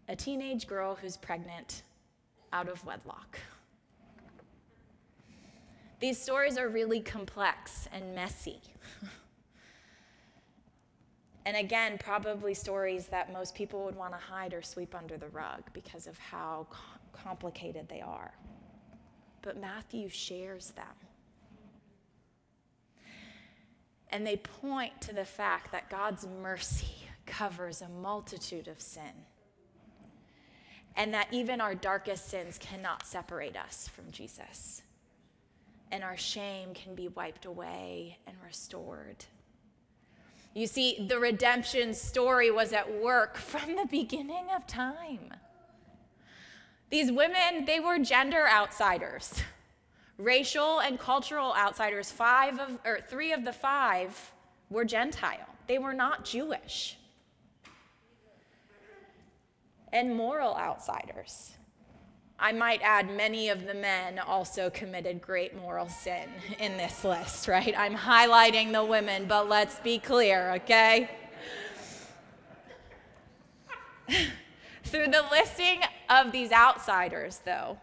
a 0.08 0.16
teenage 0.16 0.66
girl 0.66 0.94
who's 0.94 1.18
pregnant 1.18 1.82
out 2.54 2.70
of 2.70 2.82
wedlock. 2.86 3.38
These 6.00 6.18
stories 6.18 6.56
are 6.56 6.68
really 6.68 7.00
complex 7.00 7.86
and 7.92 8.14
messy. 8.14 8.62
and 11.44 11.58
again, 11.58 11.98
probably 11.98 12.54
stories 12.54 13.08
that 13.08 13.30
most 13.30 13.54
people 13.54 13.84
would 13.84 13.94
want 13.94 14.14
to 14.14 14.18
hide 14.18 14.54
or 14.54 14.62
sweep 14.62 14.94
under 14.94 15.18
the 15.18 15.28
rug 15.28 15.62
because 15.74 16.06
of 16.06 16.18
how 16.18 16.66
complicated 17.12 17.86
they 17.90 18.00
are. 18.00 18.32
But 19.42 19.60
Matthew 19.60 20.08
shares 20.08 20.70
them. 20.70 20.86
And 24.08 24.26
they 24.26 24.38
point 24.38 25.02
to 25.02 25.14
the 25.14 25.26
fact 25.26 25.70
that 25.72 25.90
God's 25.90 26.26
mercy 26.42 26.94
covers 27.26 27.82
a 27.82 27.88
multitude 27.88 28.68
of 28.68 28.80
sin. 28.80 29.26
And 30.96 31.12
that 31.12 31.28
even 31.30 31.60
our 31.60 31.74
darkest 31.74 32.28
sins 32.28 32.58
cannot 32.58 33.06
separate 33.06 33.56
us 33.56 33.86
from 33.86 34.10
Jesus. 34.10 34.82
And 35.92 36.05
our 36.05 36.16
shame 36.16 36.72
can 36.74 36.94
be 36.94 37.09
wiped 37.09 37.46
away 37.46 38.18
and 38.26 38.37
restored. 38.46 39.24
You 40.55 40.66
see, 40.66 41.07
the 41.09 41.18
redemption 41.18 41.94
story 41.94 42.50
was 42.50 42.72
at 42.72 43.00
work 43.00 43.37
from 43.53 43.76
the 43.76 43.87
beginning 43.87 44.46
of 44.55 44.66
time. 44.66 45.35
These 46.90 47.12
women, 47.12 47.66
they 47.66 47.79
were 47.79 47.98
gender 47.98 48.48
outsiders, 48.48 49.42
racial 50.18 50.81
and 50.81 50.98
cultural 50.98 51.55
outsiders. 51.55 52.11
Five 52.11 52.59
of, 52.59 52.79
or 52.85 53.00
three 53.09 53.33
of 53.33 53.44
the 53.44 53.53
five 53.53 54.33
were 54.70 54.85
Gentile. 54.85 55.46
They 55.68 55.79
were 55.79 55.94
not 55.94 56.24
Jewish 56.24 56.96
and 59.92 60.14
moral 60.14 60.57
outsiders. 60.57 61.53
I 62.42 62.53
might 62.53 62.81
add, 62.83 63.14
many 63.14 63.50
of 63.50 63.66
the 63.66 63.74
men 63.74 64.18
also 64.18 64.70
committed 64.70 65.20
great 65.20 65.55
moral 65.55 65.90
sin 65.90 66.31
in 66.59 66.79
this 66.79 67.05
list, 67.05 67.48
right? 67.48 67.74
I'm 67.76 67.94
highlighting 67.94 68.72
the 68.72 68.83
women, 68.83 69.26
but 69.26 69.46
let's 69.46 69.79
be 69.81 69.98
clear, 69.98 70.53
okay? 70.55 71.11
Through 74.85 75.09
the 75.09 75.24
listing 75.31 75.83
of 76.09 76.33
these 76.33 76.50
outsiders, 76.50 77.42
though, 77.44 77.79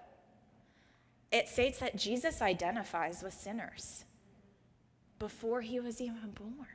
it 1.32 1.48
states 1.48 1.78
that 1.80 1.96
Jesus 1.96 2.42
identifies 2.42 3.22
with 3.22 3.36
sinners 3.36 4.06
before 5.20 5.62
he 5.62 5.80
was 5.80 6.02
even 6.02 6.32
born. 6.32 6.68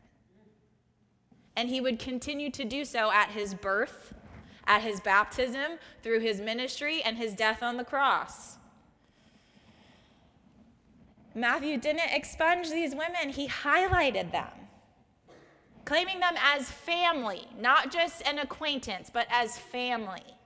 And 1.57 1.69
he 1.69 1.81
would 1.81 1.99
continue 1.99 2.51
to 2.53 2.65
do 2.65 2.85
so 2.85 3.11
at 3.11 3.31
his 3.31 3.55
birth 3.55 4.15
at 4.67 4.83
his 4.83 5.01
baptism, 5.01 5.79
through 6.03 6.21
his 6.21 6.41
ministry, 6.41 7.03
and 7.03 7.17
his 7.17 7.35
death 7.35 7.63
on 7.63 7.77
the 7.77 7.85
cross. 7.85 8.57
Matthew 11.35 11.79
didn't 11.79 12.11
expunge 12.13 12.71
these 12.71 12.95
women, 12.95 13.31
he 13.31 13.49
highlighted 13.49 14.33
them, 14.33 14.51
claiming 15.85 16.21
them 16.21 16.35
as 16.43 16.71
family, 16.71 17.47
not 17.59 17.91
just 17.91 18.23
an 18.27 18.39
acquaintance, 18.39 19.11
but 19.13 19.27
as 19.31 19.59
family. 19.59 20.37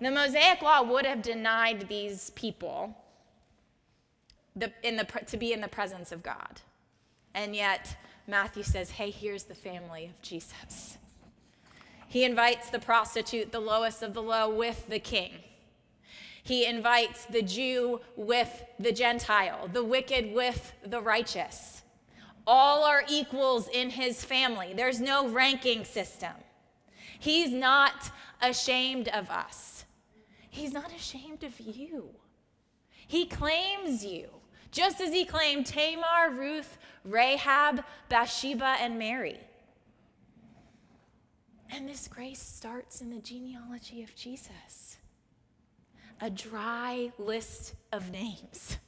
The 0.00 0.10
Mosaic 0.10 0.62
Law 0.62 0.82
would 0.82 1.06
have 1.06 1.22
denied 1.22 1.88
these 1.88 2.30
people 2.30 2.96
the, 4.56 4.72
the, 4.82 5.06
to 5.26 5.36
be 5.36 5.52
in 5.52 5.60
the 5.60 5.68
presence 5.68 6.12
of 6.12 6.22
God. 6.22 6.60
And 7.34 7.54
yet, 7.54 7.96
Matthew 8.26 8.62
says, 8.62 8.90
hey, 8.90 9.10
here's 9.10 9.44
the 9.44 9.54
family 9.54 10.06
of 10.06 10.20
Jesus. 10.20 10.98
He 12.12 12.24
invites 12.24 12.68
the 12.68 12.78
prostitute, 12.78 13.52
the 13.52 13.58
lowest 13.58 14.02
of 14.02 14.12
the 14.12 14.22
low, 14.22 14.54
with 14.54 14.86
the 14.86 14.98
king. 14.98 15.32
He 16.42 16.66
invites 16.66 17.24
the 17.24 17.40
Jew 17.40 18.02
with 18.16 18.64
the 18.78 18.92
Gentile, 18.92 19.70
the 19.72 19.82
wicked 19.82 20.34
with 20.34 20.74
the 20.84 21.00
righteous. 21.00 21.80
All 22.46 22.84
are 22.84 23.02
equals 23.08 23.66
in 23.66 23.88
his 23.88 24.26
family. 24.26 24.74
There's 24.76 25.00
no 25.00 25.26
ranking 25.26 25.86
system. 25.86 26.34
He's 27.18 27.50
not 27.50 28.10
ashamed 28.42 29.08
of 29.08 29.30
us. 29.30 29.86
He's 30.50 30.74
not 30.74 30.94
ashamed 30.94 31.42
of 31.44 31.58
you. 31.60 32.10
He 33.06 33.24
claims 33.24 34.04
you, 34.04 34.28
just 34.70 35.00
as 35.00 35.14
he 35.14 35.24
claimed 35.24 35.64
Tamar, 35.64 36.30
Ruth, 36.30 36.76
Rahab, 37.06 37.82
Bathsheba, 38.10 38.76
and 38.80 38.98
Mary. 38.98 39.40
And 41.74 41.88
this 41.88 42.06
grace 42.06 42.42
starts 42.42 43.00
in 43.00 43.10
the 43.10 43.20
genealogy 43.20 44.02
of 44.02 44.14
Jesus 44.14 44.98
a 46.20 46.30
dry 46.30 47.10
list 47.18 47.74
of 47.92 48.12
names. 48.12 48.78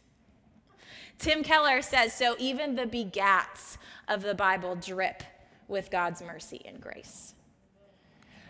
Tim 1.18 1.42
Keller 1.42 1.82
says 1.82 2.14
so 2.14 2.36
even 2.38 2.76
the 2.76 2.86
begats 2.86 3.78
of 4.06 4.22
the 4.22 4.34
Bible 4.34 4.76
drip 4.76 5.24
with 5.66 5.90
God's 5.90 6.22
mercy 6.22 6.62
and 6.64 6.80
grace. 6.80 7.34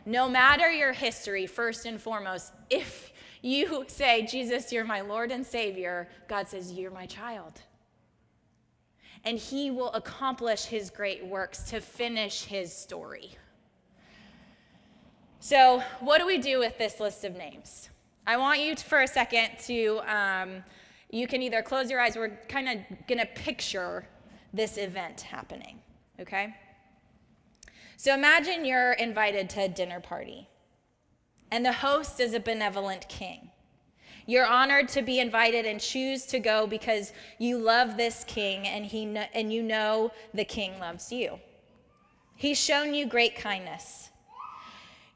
No 0.05 0.29
matter 0.29 0.71
your 0.71 0.93
history, 0.93 1.47
first 1.47 1.87
and 1.87 1.99
foremost, 1.99 2.53
if 2.69 3.11
you 3.41 3.85
say, 3.87 4.27
Jesus, 4.27 4.71
you're 4.71 4.85
my 4.85 5.01
Lord 5.01 5.31
and 5.31 5.47
Savior, 5.47 6.09
God 6.29 6.49
says, 6.49 6.73
You're 6.73 6.91
my 6.91 7.07
child. 7.07 7.63
And 9.25 9.39
He 9.39 9.71
will 9.71 9.93
accomplish 9.93 10.65
His 10.65 10.91
great 10.91 11.25
works 11.25 11.63
to 11.71 11.81
finish 11.81 12.45
His 12.45 12.71
story. 12.71 13.37
So, 15.45 15.83
what 16.01 16.21
do 16.21 16.27
we 16.27 16.39
do 16.39 16.59
with 16.59 16.79
this 16.79 17.01
list 17.01 17.23
of 17.23 17.37
names? 17.37 17.91
I 18.27 18.39
want 18.39 18.61
you 18.61 18.75
to, 18.75 18.83
for 18.83 19.03
a 19.03 19.07
second 19.07 19.51
to, 19.67 20.01
um, 20.11 20.65
you 21.11 21.27
can 21.27 21.43
either 21.43 21.61
close 21.61 21.91
your 21.91 22.01
eyes, 22.01 22.17
we're 22.17 22.39
kind 22.49 22.67
of 22.67 23.07
going 23.07 23.19
to 23.19 23.27
picture 23.27 24.09
this 24.55 24.79
event 24.79 25.21
happening, 25.21 25.81
okay? 26.19 26.57
So, 27.99 28.15
imagine 28.15 28.65
you're 28.65 28.95
invited 28.95 29.51
to 29.51 29.65
a 29.65 29.69
dinner 29.69 30.01
party, 30.01 30.49
and 31.51 31.63
the 31.63 31.75
host 31.75 32.21
is 32.21 32.33
a 32.33 32.41
benevolent 32.41 33.07
king. 33.11 33.51
You're 34.25 34.47
honored 34.47 34.89
to 34.89 35.03
be 35.03 35.21
invited 35.21 35.67
and 35.67 35.79
choose 35.79 36.25
to 36.29 36.39
go 36.39 36.67
because 36.67 37.13
you 37.39 37.59
love 37.59 37.99
this 37.99 38.25
king 38.27 38.67
and, 38.67 38.87
he 38.87 39.05
kn- 39.05 39.29
and 39.35 39.53
you 39.53 39.63
know 39.63 40.11
the 40.33 40.47
king 40.47 40.79
loves 40.79 41.13
you. 41.13 41.39
He's 42.35 42.59
shown 42.59 42.95
you 42.95 43.05
great 43.05 43.37
kindness. 43.37 44.09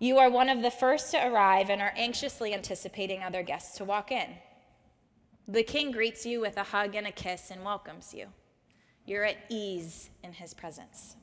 You 0.00 0.18
are 0.18 0.30
one 0.30 0.48
of 0.48 0.62
the 0.62 0.70
first 0.70 1.11
to 1.11 1.26
arrive 1.26 1.70
and 1.70 1.82
are 1.82 1.92
anxiously 1.96 2.54
anticipating 2.54 3.22
other 3.22 3.42
guests 3.42 3.76
to 3.78 3.84
walk 3.84 4.12
in. 4.12 4.28
The 5.48 5.64
king 5.64 5.90
greets 5.90 6.24
you 6.24 6.40
with 6.40 6.56
a 6.56 6.62
hug 6.62 6.94
and 6.94 7.06
a 7.06 7.11
kiss 7.11 7.50
and 7.50 7.64
welcomes 7.64 8.14
you. 8.14 8.26
You're 9.06 9.24
at 9.24 9.38
ease 9.48 10.11
in 10.22 10.34
his 10.34 10.54
presence. 10.54 11.16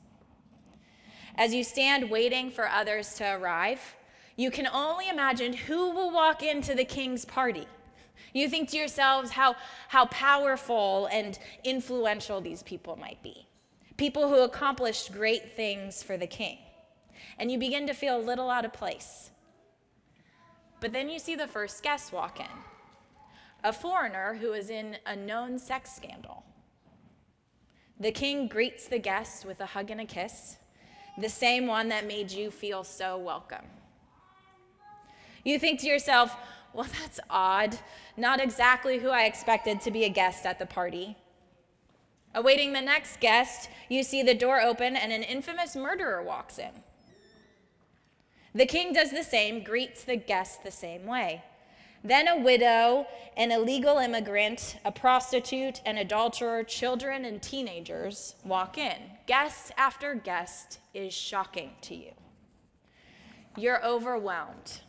As 1.36 1.54
you 1.54 1.64
stand 1.64 2.10
waiting 2.10 2.50
for 2.50 2.68
others 2.68 3.14
to 3.14 3.36
arrive, 3.36 3.96
you 4.36 4.50
can 4.50 4.66
only 4.66 5.08
imagine 5.08 5.54
who 5.54 5.90
will 5.90 6.10
walk 6.10 6.42
into 6.42 6.74
the 6.74 6.84
king's 6.84 7.24
party. 7.24 7.66
You 8.34 8.48
think 8.50 8.70
to 8.70 8.76
yourselves 8.76 9.30
how, 9.30 9.56
how 9.88 10.06
powerful 10.06 11.08
and 11.10 11.38
influential 11.64 12.42
these 12.42 12.62
people 12.62 12.96
might 12.96 13.22
be. 13.22 13.46
People 13.96 14.28
who 14.28 14.42
accomplished 14.42 15.12
great 15.12 15.56
things 15.56 16.02
for 16.02 16.18
the 16.18 16.26
king 16.26 16.58
and 17.38 17.50
you 17.50 17.58
begin 17.58 17.86
to 17.86 17.94
feel 17.94 18.16
a 18.16 18.20
little 18.20 18.50
out 18.50 18.64
of 18.64 18.72
place. 18.72 19.30
But 20.80 20.92
then 20.92 21.08
you 21.08 21.18
see 21.18 21.34
the 21.34 21.46
first 21.46 21.82
guest 21.82 22.12
walk 22.12 22.40
in 22.40 22.46
a 23.64 23.72
foreigner 23.72 24.34
who 24.34 24.52
is 24.52 24.70
in 24.70 24.96
a 25.06 25.16
known 25.16 25.58
sex 25.58 25.92
scandal. 25.92 26.44
The 27.98 28.12
king 28.12 28.46
greets 28.46 28.86
the 28.86 28.98
guest 28.98 29.44
with 29.44 29.60
a 29.60 29.66
hug 29.66 29.90
and 29.90 30.00
a 30.00 30.04
kiss, 30.04 30.56
the 31.18 31.28
same 31.28 31.66
one 31.66 31.88
that 31.88 32.06
made 32.06 32.30
you 32.30 32.50
feel 32.50 32.84
so 32.84 33.18
welcome. 33.18 33.64
You 35.44 35.58
think 35.58 35.80
to 35.80 35.86
yourself, 35.86 36.36
well, 36.72 36.86
that's 37.00 37.18
odd. 37.30 37.78
Not 38.16 38.40
exactly 38.40 38.98
who 38.98 39.08
I 39.08 39.24
expected 39.24 39.80
to 39.80 39.90
be 39.90 40.04
a 40.04 40.10
guest 40.10 40.44
at 40.44 40.58
the 40.58 40.66
party. 40.66 41.16
Awaiting 42.34 42.72
the 42.72 42.82
next 42.82 43.18
guest, 43.18 43.70
you 43.88 44.02
see 44.02 44.22
the 44.22 44.34
door 44.34 44.60
open 44.60 44.94
and 44.94 45.10
an 45.10 45.22
infamous 45.22 45.74
murderer 45.74 46.22
walks 46.22 46.58
in. 46.58 46.70
The 48.56 48.64
king 48.64 48.94
does 48.94 49.10
the 49.10 49.22
same, 49.22 49.62
greets 49.62 50.02
the 50.02 50.16
guest 50.16 50.64
the 50.64 50.70
same 50.70 51.04
way. 51.04 51.44
Then 52.02 52.26
a 52.26 52.38
widow, 52.38 53.06
an 53.36 53.52
illegal 53.52 53.98
immigrant, 53.98 54.78
a 54.82 54.90
prostitute, 54.90 55.82
an 55.84 55.98
adulterer, 55.98 56.64
children, 56.64 57.26
and 57.26 57.42
teenagers 57.42 58.34
walk 58.44 58.78
in. 58.78 58.96
Guest 59.26 59.72
after 59.76 60.14
guest 60.14 60.78
is 60.94 61.12
shocking 61.12 61.72
to 61.82 61.94
you. 61.94 62.12
You're 63.58 63.84
overwhelmed. 63.84 64.80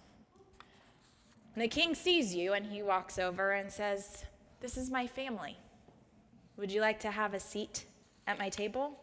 the 1.57 1.67
king 1.67 1.93
sees 1.93 2.33
you 2.33 2.53
and 2.53 2.67
he 2.67 2.81
walks 2.81 3.19
over 3.19 3.51
and 3.51 3.69
says, 3.69 4.23
This 4.61 4.77
is 4.77 4.89
my 4.89 5.07
family. 5.07 5.57
Would 6.55 6.71
you 6.71 6.79
like 6.79 7.01
to 7.01 7.11
have 7.11 7.33
a 7.33 7.39
seat 7.41 7.83
at 8.27 8.39
my 8.39 8.47
table? 8.47 8.97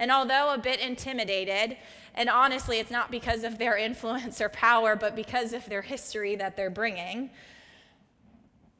And 0.00 0.10
although 0.10 0.52
a 0.52 0.58
bit 0.58 0.80
intimidated, 0.80 1.76
and 2.16 2.28
honestly, 2.28 2.80
it's 2.80 2.90
not 2.90 3.12
because 3.12 3.44
of 3.44 3.58
their 3.58 3.76
influence 3.88 4.40
or 4.40 4.48
power, 4.48 4.96
but 4.96 5.14
because 5.14 5.52
of 5.52 5.64
their 5.66 5.82
history 5.82 6.34
that 6.34 6.56
they're 6.56 6.70
bringing, 6.70 7.30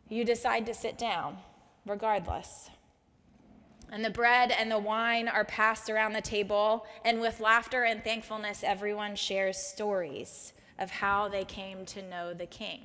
you 0.09 0.25
decide 0.25 0.67
to 0.67 0.75
sit 0.75 0.99
down 0.99 1.39
regardless. 1.87 2.71
And 3.93 4.05
the 4.05 4.11
bread 4.11 4.51
and 4.51 4.69
the 4.69 4.79
wine 4.79 5.29
are 5.29 5.45
passed 5.45 5.89
around 5.89 6.15
the 6.15 6.21
table, 6.21 6.85
and 7.05 7.21
with 7.21 7.39
laughter 7.39 7.85
and 7.85 8.03
thankfulness, 8.03 8.65
everyone 8.65 9.15
shares 9.15 9.59
stories 9.59 10.53
of 10.81 10.91
how 10.91 11.29
they 11.29 11.45
came 11.45 11.87
to 11.87 12.03
know 12.03 12.35
the 12.35 12.47
king 12.47 12.81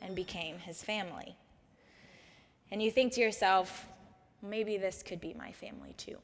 and 0.00 0.16
became 0.16 0.58
his 0.58 0.82
family 0.82 1.36
and 2.74 2.82
you 2.82 2.90
think 2.90 3.12
to 3.12 3.20
yourself, 3.20 3.86
maybe 4.42 4.76
this 4.76 5.04
could 5.04 5.20
be 5.20 5.32
my 5.32 5.52
family 5.52 5.94
too. 5.96 6.16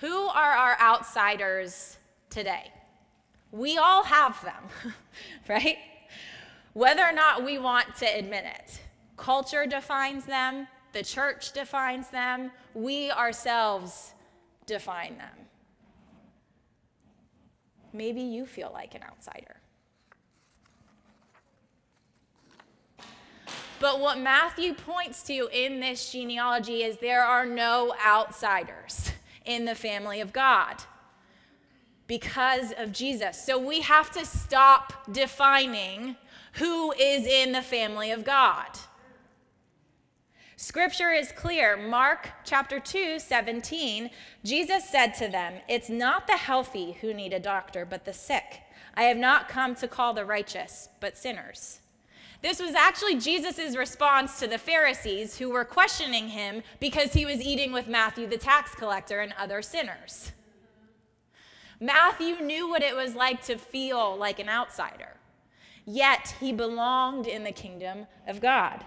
Who 0.00 0.28
are 0.28 0.52
our 0.52 0.78
outsiders 0.80 1.96
today? 2.30 2.72
We 3.50 3.78
all 3.78 4.04
have 4.04 4.40
them, 4.44 4.94
right? 5.48 5.78
Whether 6.72 7.02
or 7.02 7.12
not 7.12 7.44
we 7.44 7.58
want 7.58 7.96
to 7.96 8.06
admit 8.06 8.44
it. 8.44 8.80
Culture 9.16 9.66
defines 9.66 10.24
them, 10.24 10.68
the 10.92 11.02
church 11.02 11.52
defines 11.52 12.08
them, 12.10 12.52
we 12.74 13.10
ourselves 13.10 14.12
define 14.66 15.18
them. 15.18 15.46
Maybe 17.92 18.20
you 18.20 18.46
feel 18.46 18.70
like 18.72 18.94
an 18.94 19.02
outsider. 19.02 19.56
But 23.80 24.00
what 24.00 24.18
Matthew 24.18 24.74
points 24.74 25.22
to 25.24 25.48
in 25.52 25.80
this 25.80 26.12
genealogy 26.12 26.82
is 26.82 26.98
there 26.98 27.24
are 27.24 27.46
no 27.46 27.94
outsiders 28.04 29.12
in 29.48 29.64
the 29.64 29.74
family 29.74 30.20
of 30.20 30.32
God 30.32 30.76
because 32.06 32.72
of 32.76 32.92
Jesus. 32.92 33.42
So 33.44 33.58
we 33.58 33.80
have 33.80 34.10
to 34.12 34.24
stop 34.24 35.10
defining 35.10 36.16
who 36.54 36.92
is 36.92 37.26
in 37.26 37.52
the 37.52 37.62
family 37.62 38.10
of 38.10 38.24
God. 38.24 38.78
Scripture 40.56 41.12
is 41.12 41.32
clear. 41.32 41.76
Mark 41.76 42.30
chapter 42.44 42.80
2, 42.80 43.18
17, 43.18 44.10
Jesus 44.44 44.88
said 44.88 45.14
to 45.14 45.28
them, 45.28 45.54
It's 45.68 45.88
not 45.88 46.26
the 46.26 46.36
healthy 46.36 46.98
who 47.00 47.14
need 47.14 47.32
a 47.32 47.40
doctor, 47.40 47.84
but 47.84 48.04
the 48.04 48.12
sick. 48.12 48.62
I 48.94 49.04
have 49.04 49.16
not 49.16 49.48
come 49.48 49.74
to 49.76 49.88
call 49.88 50.14
the 50.14 50.24
righteous, 50.24 50.88
but 51.00 51.16
sinners. 51.16 51.80
This 52.40 52.60
was 52.60 52.74
actually 52.74 53.18
Jesus' 53.18 53.76
response 53.76 54.38
to 54.38 54.46
the 54.46 54.58
Pharisees 54.58 55.38
who 55.38 55.50
were 55.50 55.64
questioning 55.64 56.28
him 56.28 56.62
because 56.78 57.12
he 57.12 57.26
was 57.26 57.40
eating 57.40 57.72
with 57.72 57.88
Matthew 57.88 58.26
the 58.28 58.38
tax 58.38 58.74
collector 58.74 59.20
and 59.20 59.34
other 59.38 59.60
sinners. 59.60 60.32
Matthew 61.80 62.40
knew 62.40 62.68
what 62.68 62.82
it 62.82 62.94
was 62.94 63.14
like 63.14 63.42
to 63.46 63.56
feel 63.56 64.16
like 64.16 64.38
an 64.38 64.48
outsider, 64.48 65.16
yet 65.84 66.34
he 66.40 66.52
belonged 66.52 67.26
in 67.26 67.44
the 67.44 67.52
kingdom 67.52 68.06
of 68.26 68.40
God. 68.40 68.84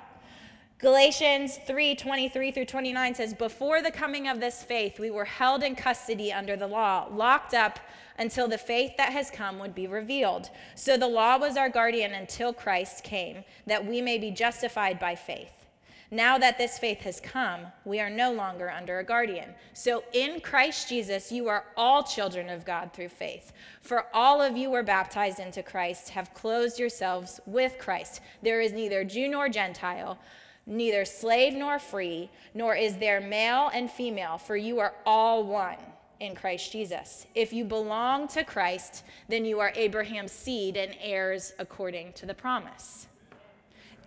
Galatians 0.82 1.60
3 1.68 1.94
23 1.94 2.52
through 2.52 2.66
29 2.66 3.14
says, 3.14 3.36
Before 3.36 3.84
the 3.84 3.92
coming 3.92 4.28
of 4.28 4.40
this 4.40 4.64
faith, 4.64 5.00
we 5.00 5.12
were 5.12 5.26
held 5.26 5.62
in 5.62 5.76
custody 5.76 6.34
under 6.34 6.58
the 6.58 6.66
law, 6.66 7.08
locked 7.12 7.54
up 7.54 7.80
until 8.18 8.48
the 8.48 8.58
faith 8.58 8.98
that 8.98 9.14
has 9.14 9.30
come 9.30 9.60
would 9.60 9.76
be 9.76 9.86
revealed. 9.86 10.50
So 10.74 10.98
the 10.98 11.08
law 11.08 11.38
was 11.38 11.56
our 11.56 11.70
guardian 11.70 12.14
until 12.14 12.52
Christ 12.52 13.04
came, 13.04 13.44
that 13.68 13.86
we 13.86 14.02
may 14.02 14.18
be 14.18 14.32
justified 14.32 15.00
by 15.00 15.14
faith. 15.14 15.62
Now 16.10 16.40
that 16.40 16.58
this 16.58 16.80
faith 16.80 17.02
has 17.02 17.20
come, 17.20 17.68
we 17.86 18.00
are 18.00 18.10
no 18.10 18.34
longer 18.34 18.70
under 18.70 18.98
a 19.00 19.04
guardian. 19.04 19.52
So 19.74 20.04
in 20.14 20.42
Christ 20.42 20.90
Jesus, 20.90 21.32
you 21.32 21.48
are 21.48 21.66
all 21.78 22.04
children 22.04 22.50
of 22.50 22.66
God 22.66 22.92
through 22.92 23.10
faith. 23.10 23.54
For 23.82 24.08
all 24.14 24.42
of 24.42 24.58
you 24.58 24.72
were 24.72 24.84
baptized 24.84 25.40
into 25.40 25.62
Christ, 25.62 26.10
have 26.10 26.34
closed 26.34 26.80
yourselves 26.80 27.40
with 27.46 27.78
Christ. 27.78 28.20
There 28.42 28.60
is 28.60 28.74
neither 28.74 29.06
Jew 29.06 29.30
nor 29.30 29.48
Gentile, 29.48 30.18
neither 30.66 31.06
slave 31.06 31.54
nor 31.54 31.80
free, 31.80 32.30
nor 32.54 32.76
is 32.76 32.98
there 32.98 33.20
male 33.20 33.70
and 33.74 33.90
female, 33.90 34.38
for 34.38 34.56
you 34.56 34.80
are 34.80 34.94
all 35.06 35.44
one 35.44 35.78
in 36.20 36.36
Christ 36.36 36.72
Jesus. 36.72 37.26
If 37.34 37.52
you 37.52 37.66
belong 37.66 38.28
to 38.30 38.44
Christ, 38.44 39.04
then 39.28 39.44
you 39.44 39.60
are 39.60 39.74
Abraham's 39.76 40.32
seed 40.32 40.78
and 40.78 40.96
heirs 41.02 41.54
according 41.58 42.14
to 42.14 42.26
the 42.26 42.34
promise. 42.34 43.08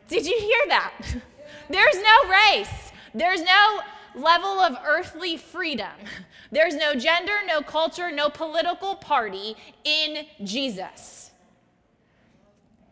Did 0.08 0.24
you 0.24 0.38
hear 0.38 0.68
that? 0.68 0.92
There's 1.68 1.96
no 1.96 2.30
race. 2.30 2.92
There's 3.14 3.42
no 3.42 3.80
level 4.14 4.60
of 4.60 4.76
earthly 4.86 5.36
freedom. 5.36 5.92
There's 6.52 6.76
no 6.76 6.94
gender, 6.94 7.32
no 7.46 7.60
culture, 7.62 8.12
no 8.12 8.28
political 8.28 8.94
party 8.94 9.56
in 9.82 10.26
Jesus. 10.44 11.32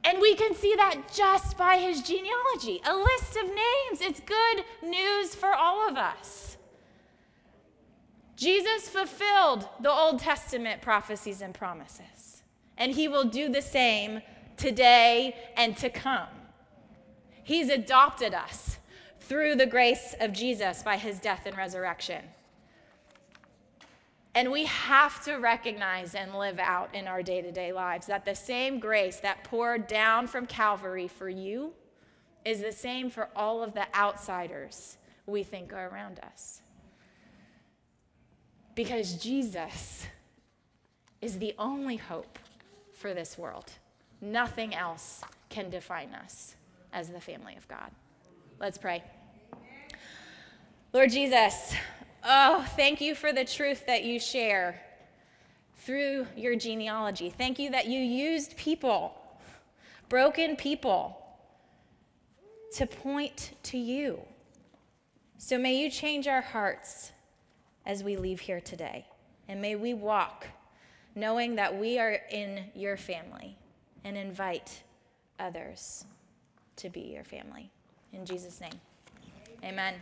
And 0.04 0.20
we 0.20 0.34
can 0.34 0.54
see 0.54 0.74
that 0.76 1.12
just 1.12 1.56
by 1.56 1.76
his 1.76 2.02
genealogy 2.02 2.80
a 2.84 2.94
list 2.94 3.36
of 3.36 3.46
names. 3.46 4.00
It's 4.00 4.20
good 4.20 4.64
news 4.82 5.34
for 5.34 5.54
all 5.54 5.88
of 5.88 5.96
us. 5.96 6.56
Jesus 8.36 8.88
fulfilled 8.88 9.68
the 9.80 9.90
Old 9.90 10.18
Testament 10.18 10.82
prophecies 10.82 11.40
and 11.40 11.54
promises, 11.54 12.42
and 12.76 12.92
he 12.92 13.06
will 13.06 13.24
do 13.24 13.48
the 13.48 13.62
same 13.62 14.20
today 14.56 15.36
and 15.56 15.76
to 15.76 15.88
come. 15.88 16.28
He's 17.44 17.68
adopted 17.68 18.34
us 18.34 18.78
through 19.20 19.54
the 19.54 19.66
grace 19.66 20.14
of 20.20 20.32
Jesus 20.32 20.82
by 20.82 20.96
his 20.96 21.20
death 21.20 21.46
and 21.46 21.56
resurrection. 21.56 22.24
And 24.34 24.50
we 24.50 24.64
have 24.64 25.22
to 25.24 25.34
recognize 25.36 26.14
and 26.14 26.34
live 26.34 26.58
out 26.58 26.94
in 26.94 27.06
our 27.06 27.22
day 27.22 27.42
to 27.42 27.52
day 27.52 27.72
lives 27.72 28.06
that 28.06 28.24
the 28.24 28.34
same 28.34 28.78
grace 28.78 29.18
that 29.20 29.44
poured 29.44 29.86
down 29.86 30.26
from 30.26 30.46
Calvary 30.46 31.06
for 31.06 31.28
you 31.28 31.72
is 32.44 32.60
the 32.62 32.72
same 32.72 33.10
for 33.10 33.28
all 33.36 33.62
of 33.62 33.74
the 33.74 33.86
outsiders 33.94 34.96
we 35.26 35.42
think 35.42 35.72
are 35.72 35.88
around 35.88 36.18
us. 36.20 36.60
Because 38.74 39.14
Jesus 39.22 40.06
is 41.20 41.38
the 41.38 41.54
only 41.58 41.96
hope 41.96 42.38
for 42.94 43.12
this 43.12 43.36
world. 43.36 43.70
Nothing 44.20 44.74
else 44.74 45.22
can 45.50 45.68
define 45.68 46.14
us 46.14 46.54
as 46.92 47.10
the 47.10 47.20
family 47.20 47.54
of 47.56 47.68
God. 47.68 47.90
Let's 48.58 48.78
pray. 48.78 49.02
Lord 50.92 51.10
Jesus, 51.10 51.74
oh, 52.24 52.66
thank 52.76 53.00
you 53.00 53.14
for 53.14 53.32
the 53.32 53.44
truth 53.44 53.87
that 53.87 54.04
you 54.04 54.18
share 54.18 54.80
through 55.78 56.26
your 56.37 56.56
genealogy. 56.56 57.30
Thank 57.30 57.58
you 57.58 57.70
that 57.70 57.87
you 57.87 57.98
used 57.98 58.56
people, 58.56 59.14
broken 60.08 60.56
people, 60.56 61.18
to 62.74 62.87
point 62.87 63.52
to 63.64 63.78
you. 63.78 64.20
So 65.38 65.58
may 65.58 65.74
you 65.74 65.90
change 65.90 66.28
our 66.28 66.40
hearts 66.40 67.12
as 67.85 68.04
we 68.04 68.16
leave 68.16 68.40
here 68.40 68.61
today. 68.61 69.06
And 69.48 69.61
may 69.61 69.74
we 69.74 69.92
walk 69.92 70.46
knowing 71.14 71.56
that 71.56 71.76
we 71.76 71.98
are 71.98 72.18
in 72.30 72.64
your 72.74 72.96
family 72.96 73.56
and 74.04 74.16
invite 74.16 74.82
others 75.38 76.04
to 76.76 76.88
be 76.88 77.00
your 77.00 77.24
family. 77.24 77.70
In 78.12 78.24
Jesus' 78.24 78.61
name, 78.61 78.80
amen. 79.62 79.94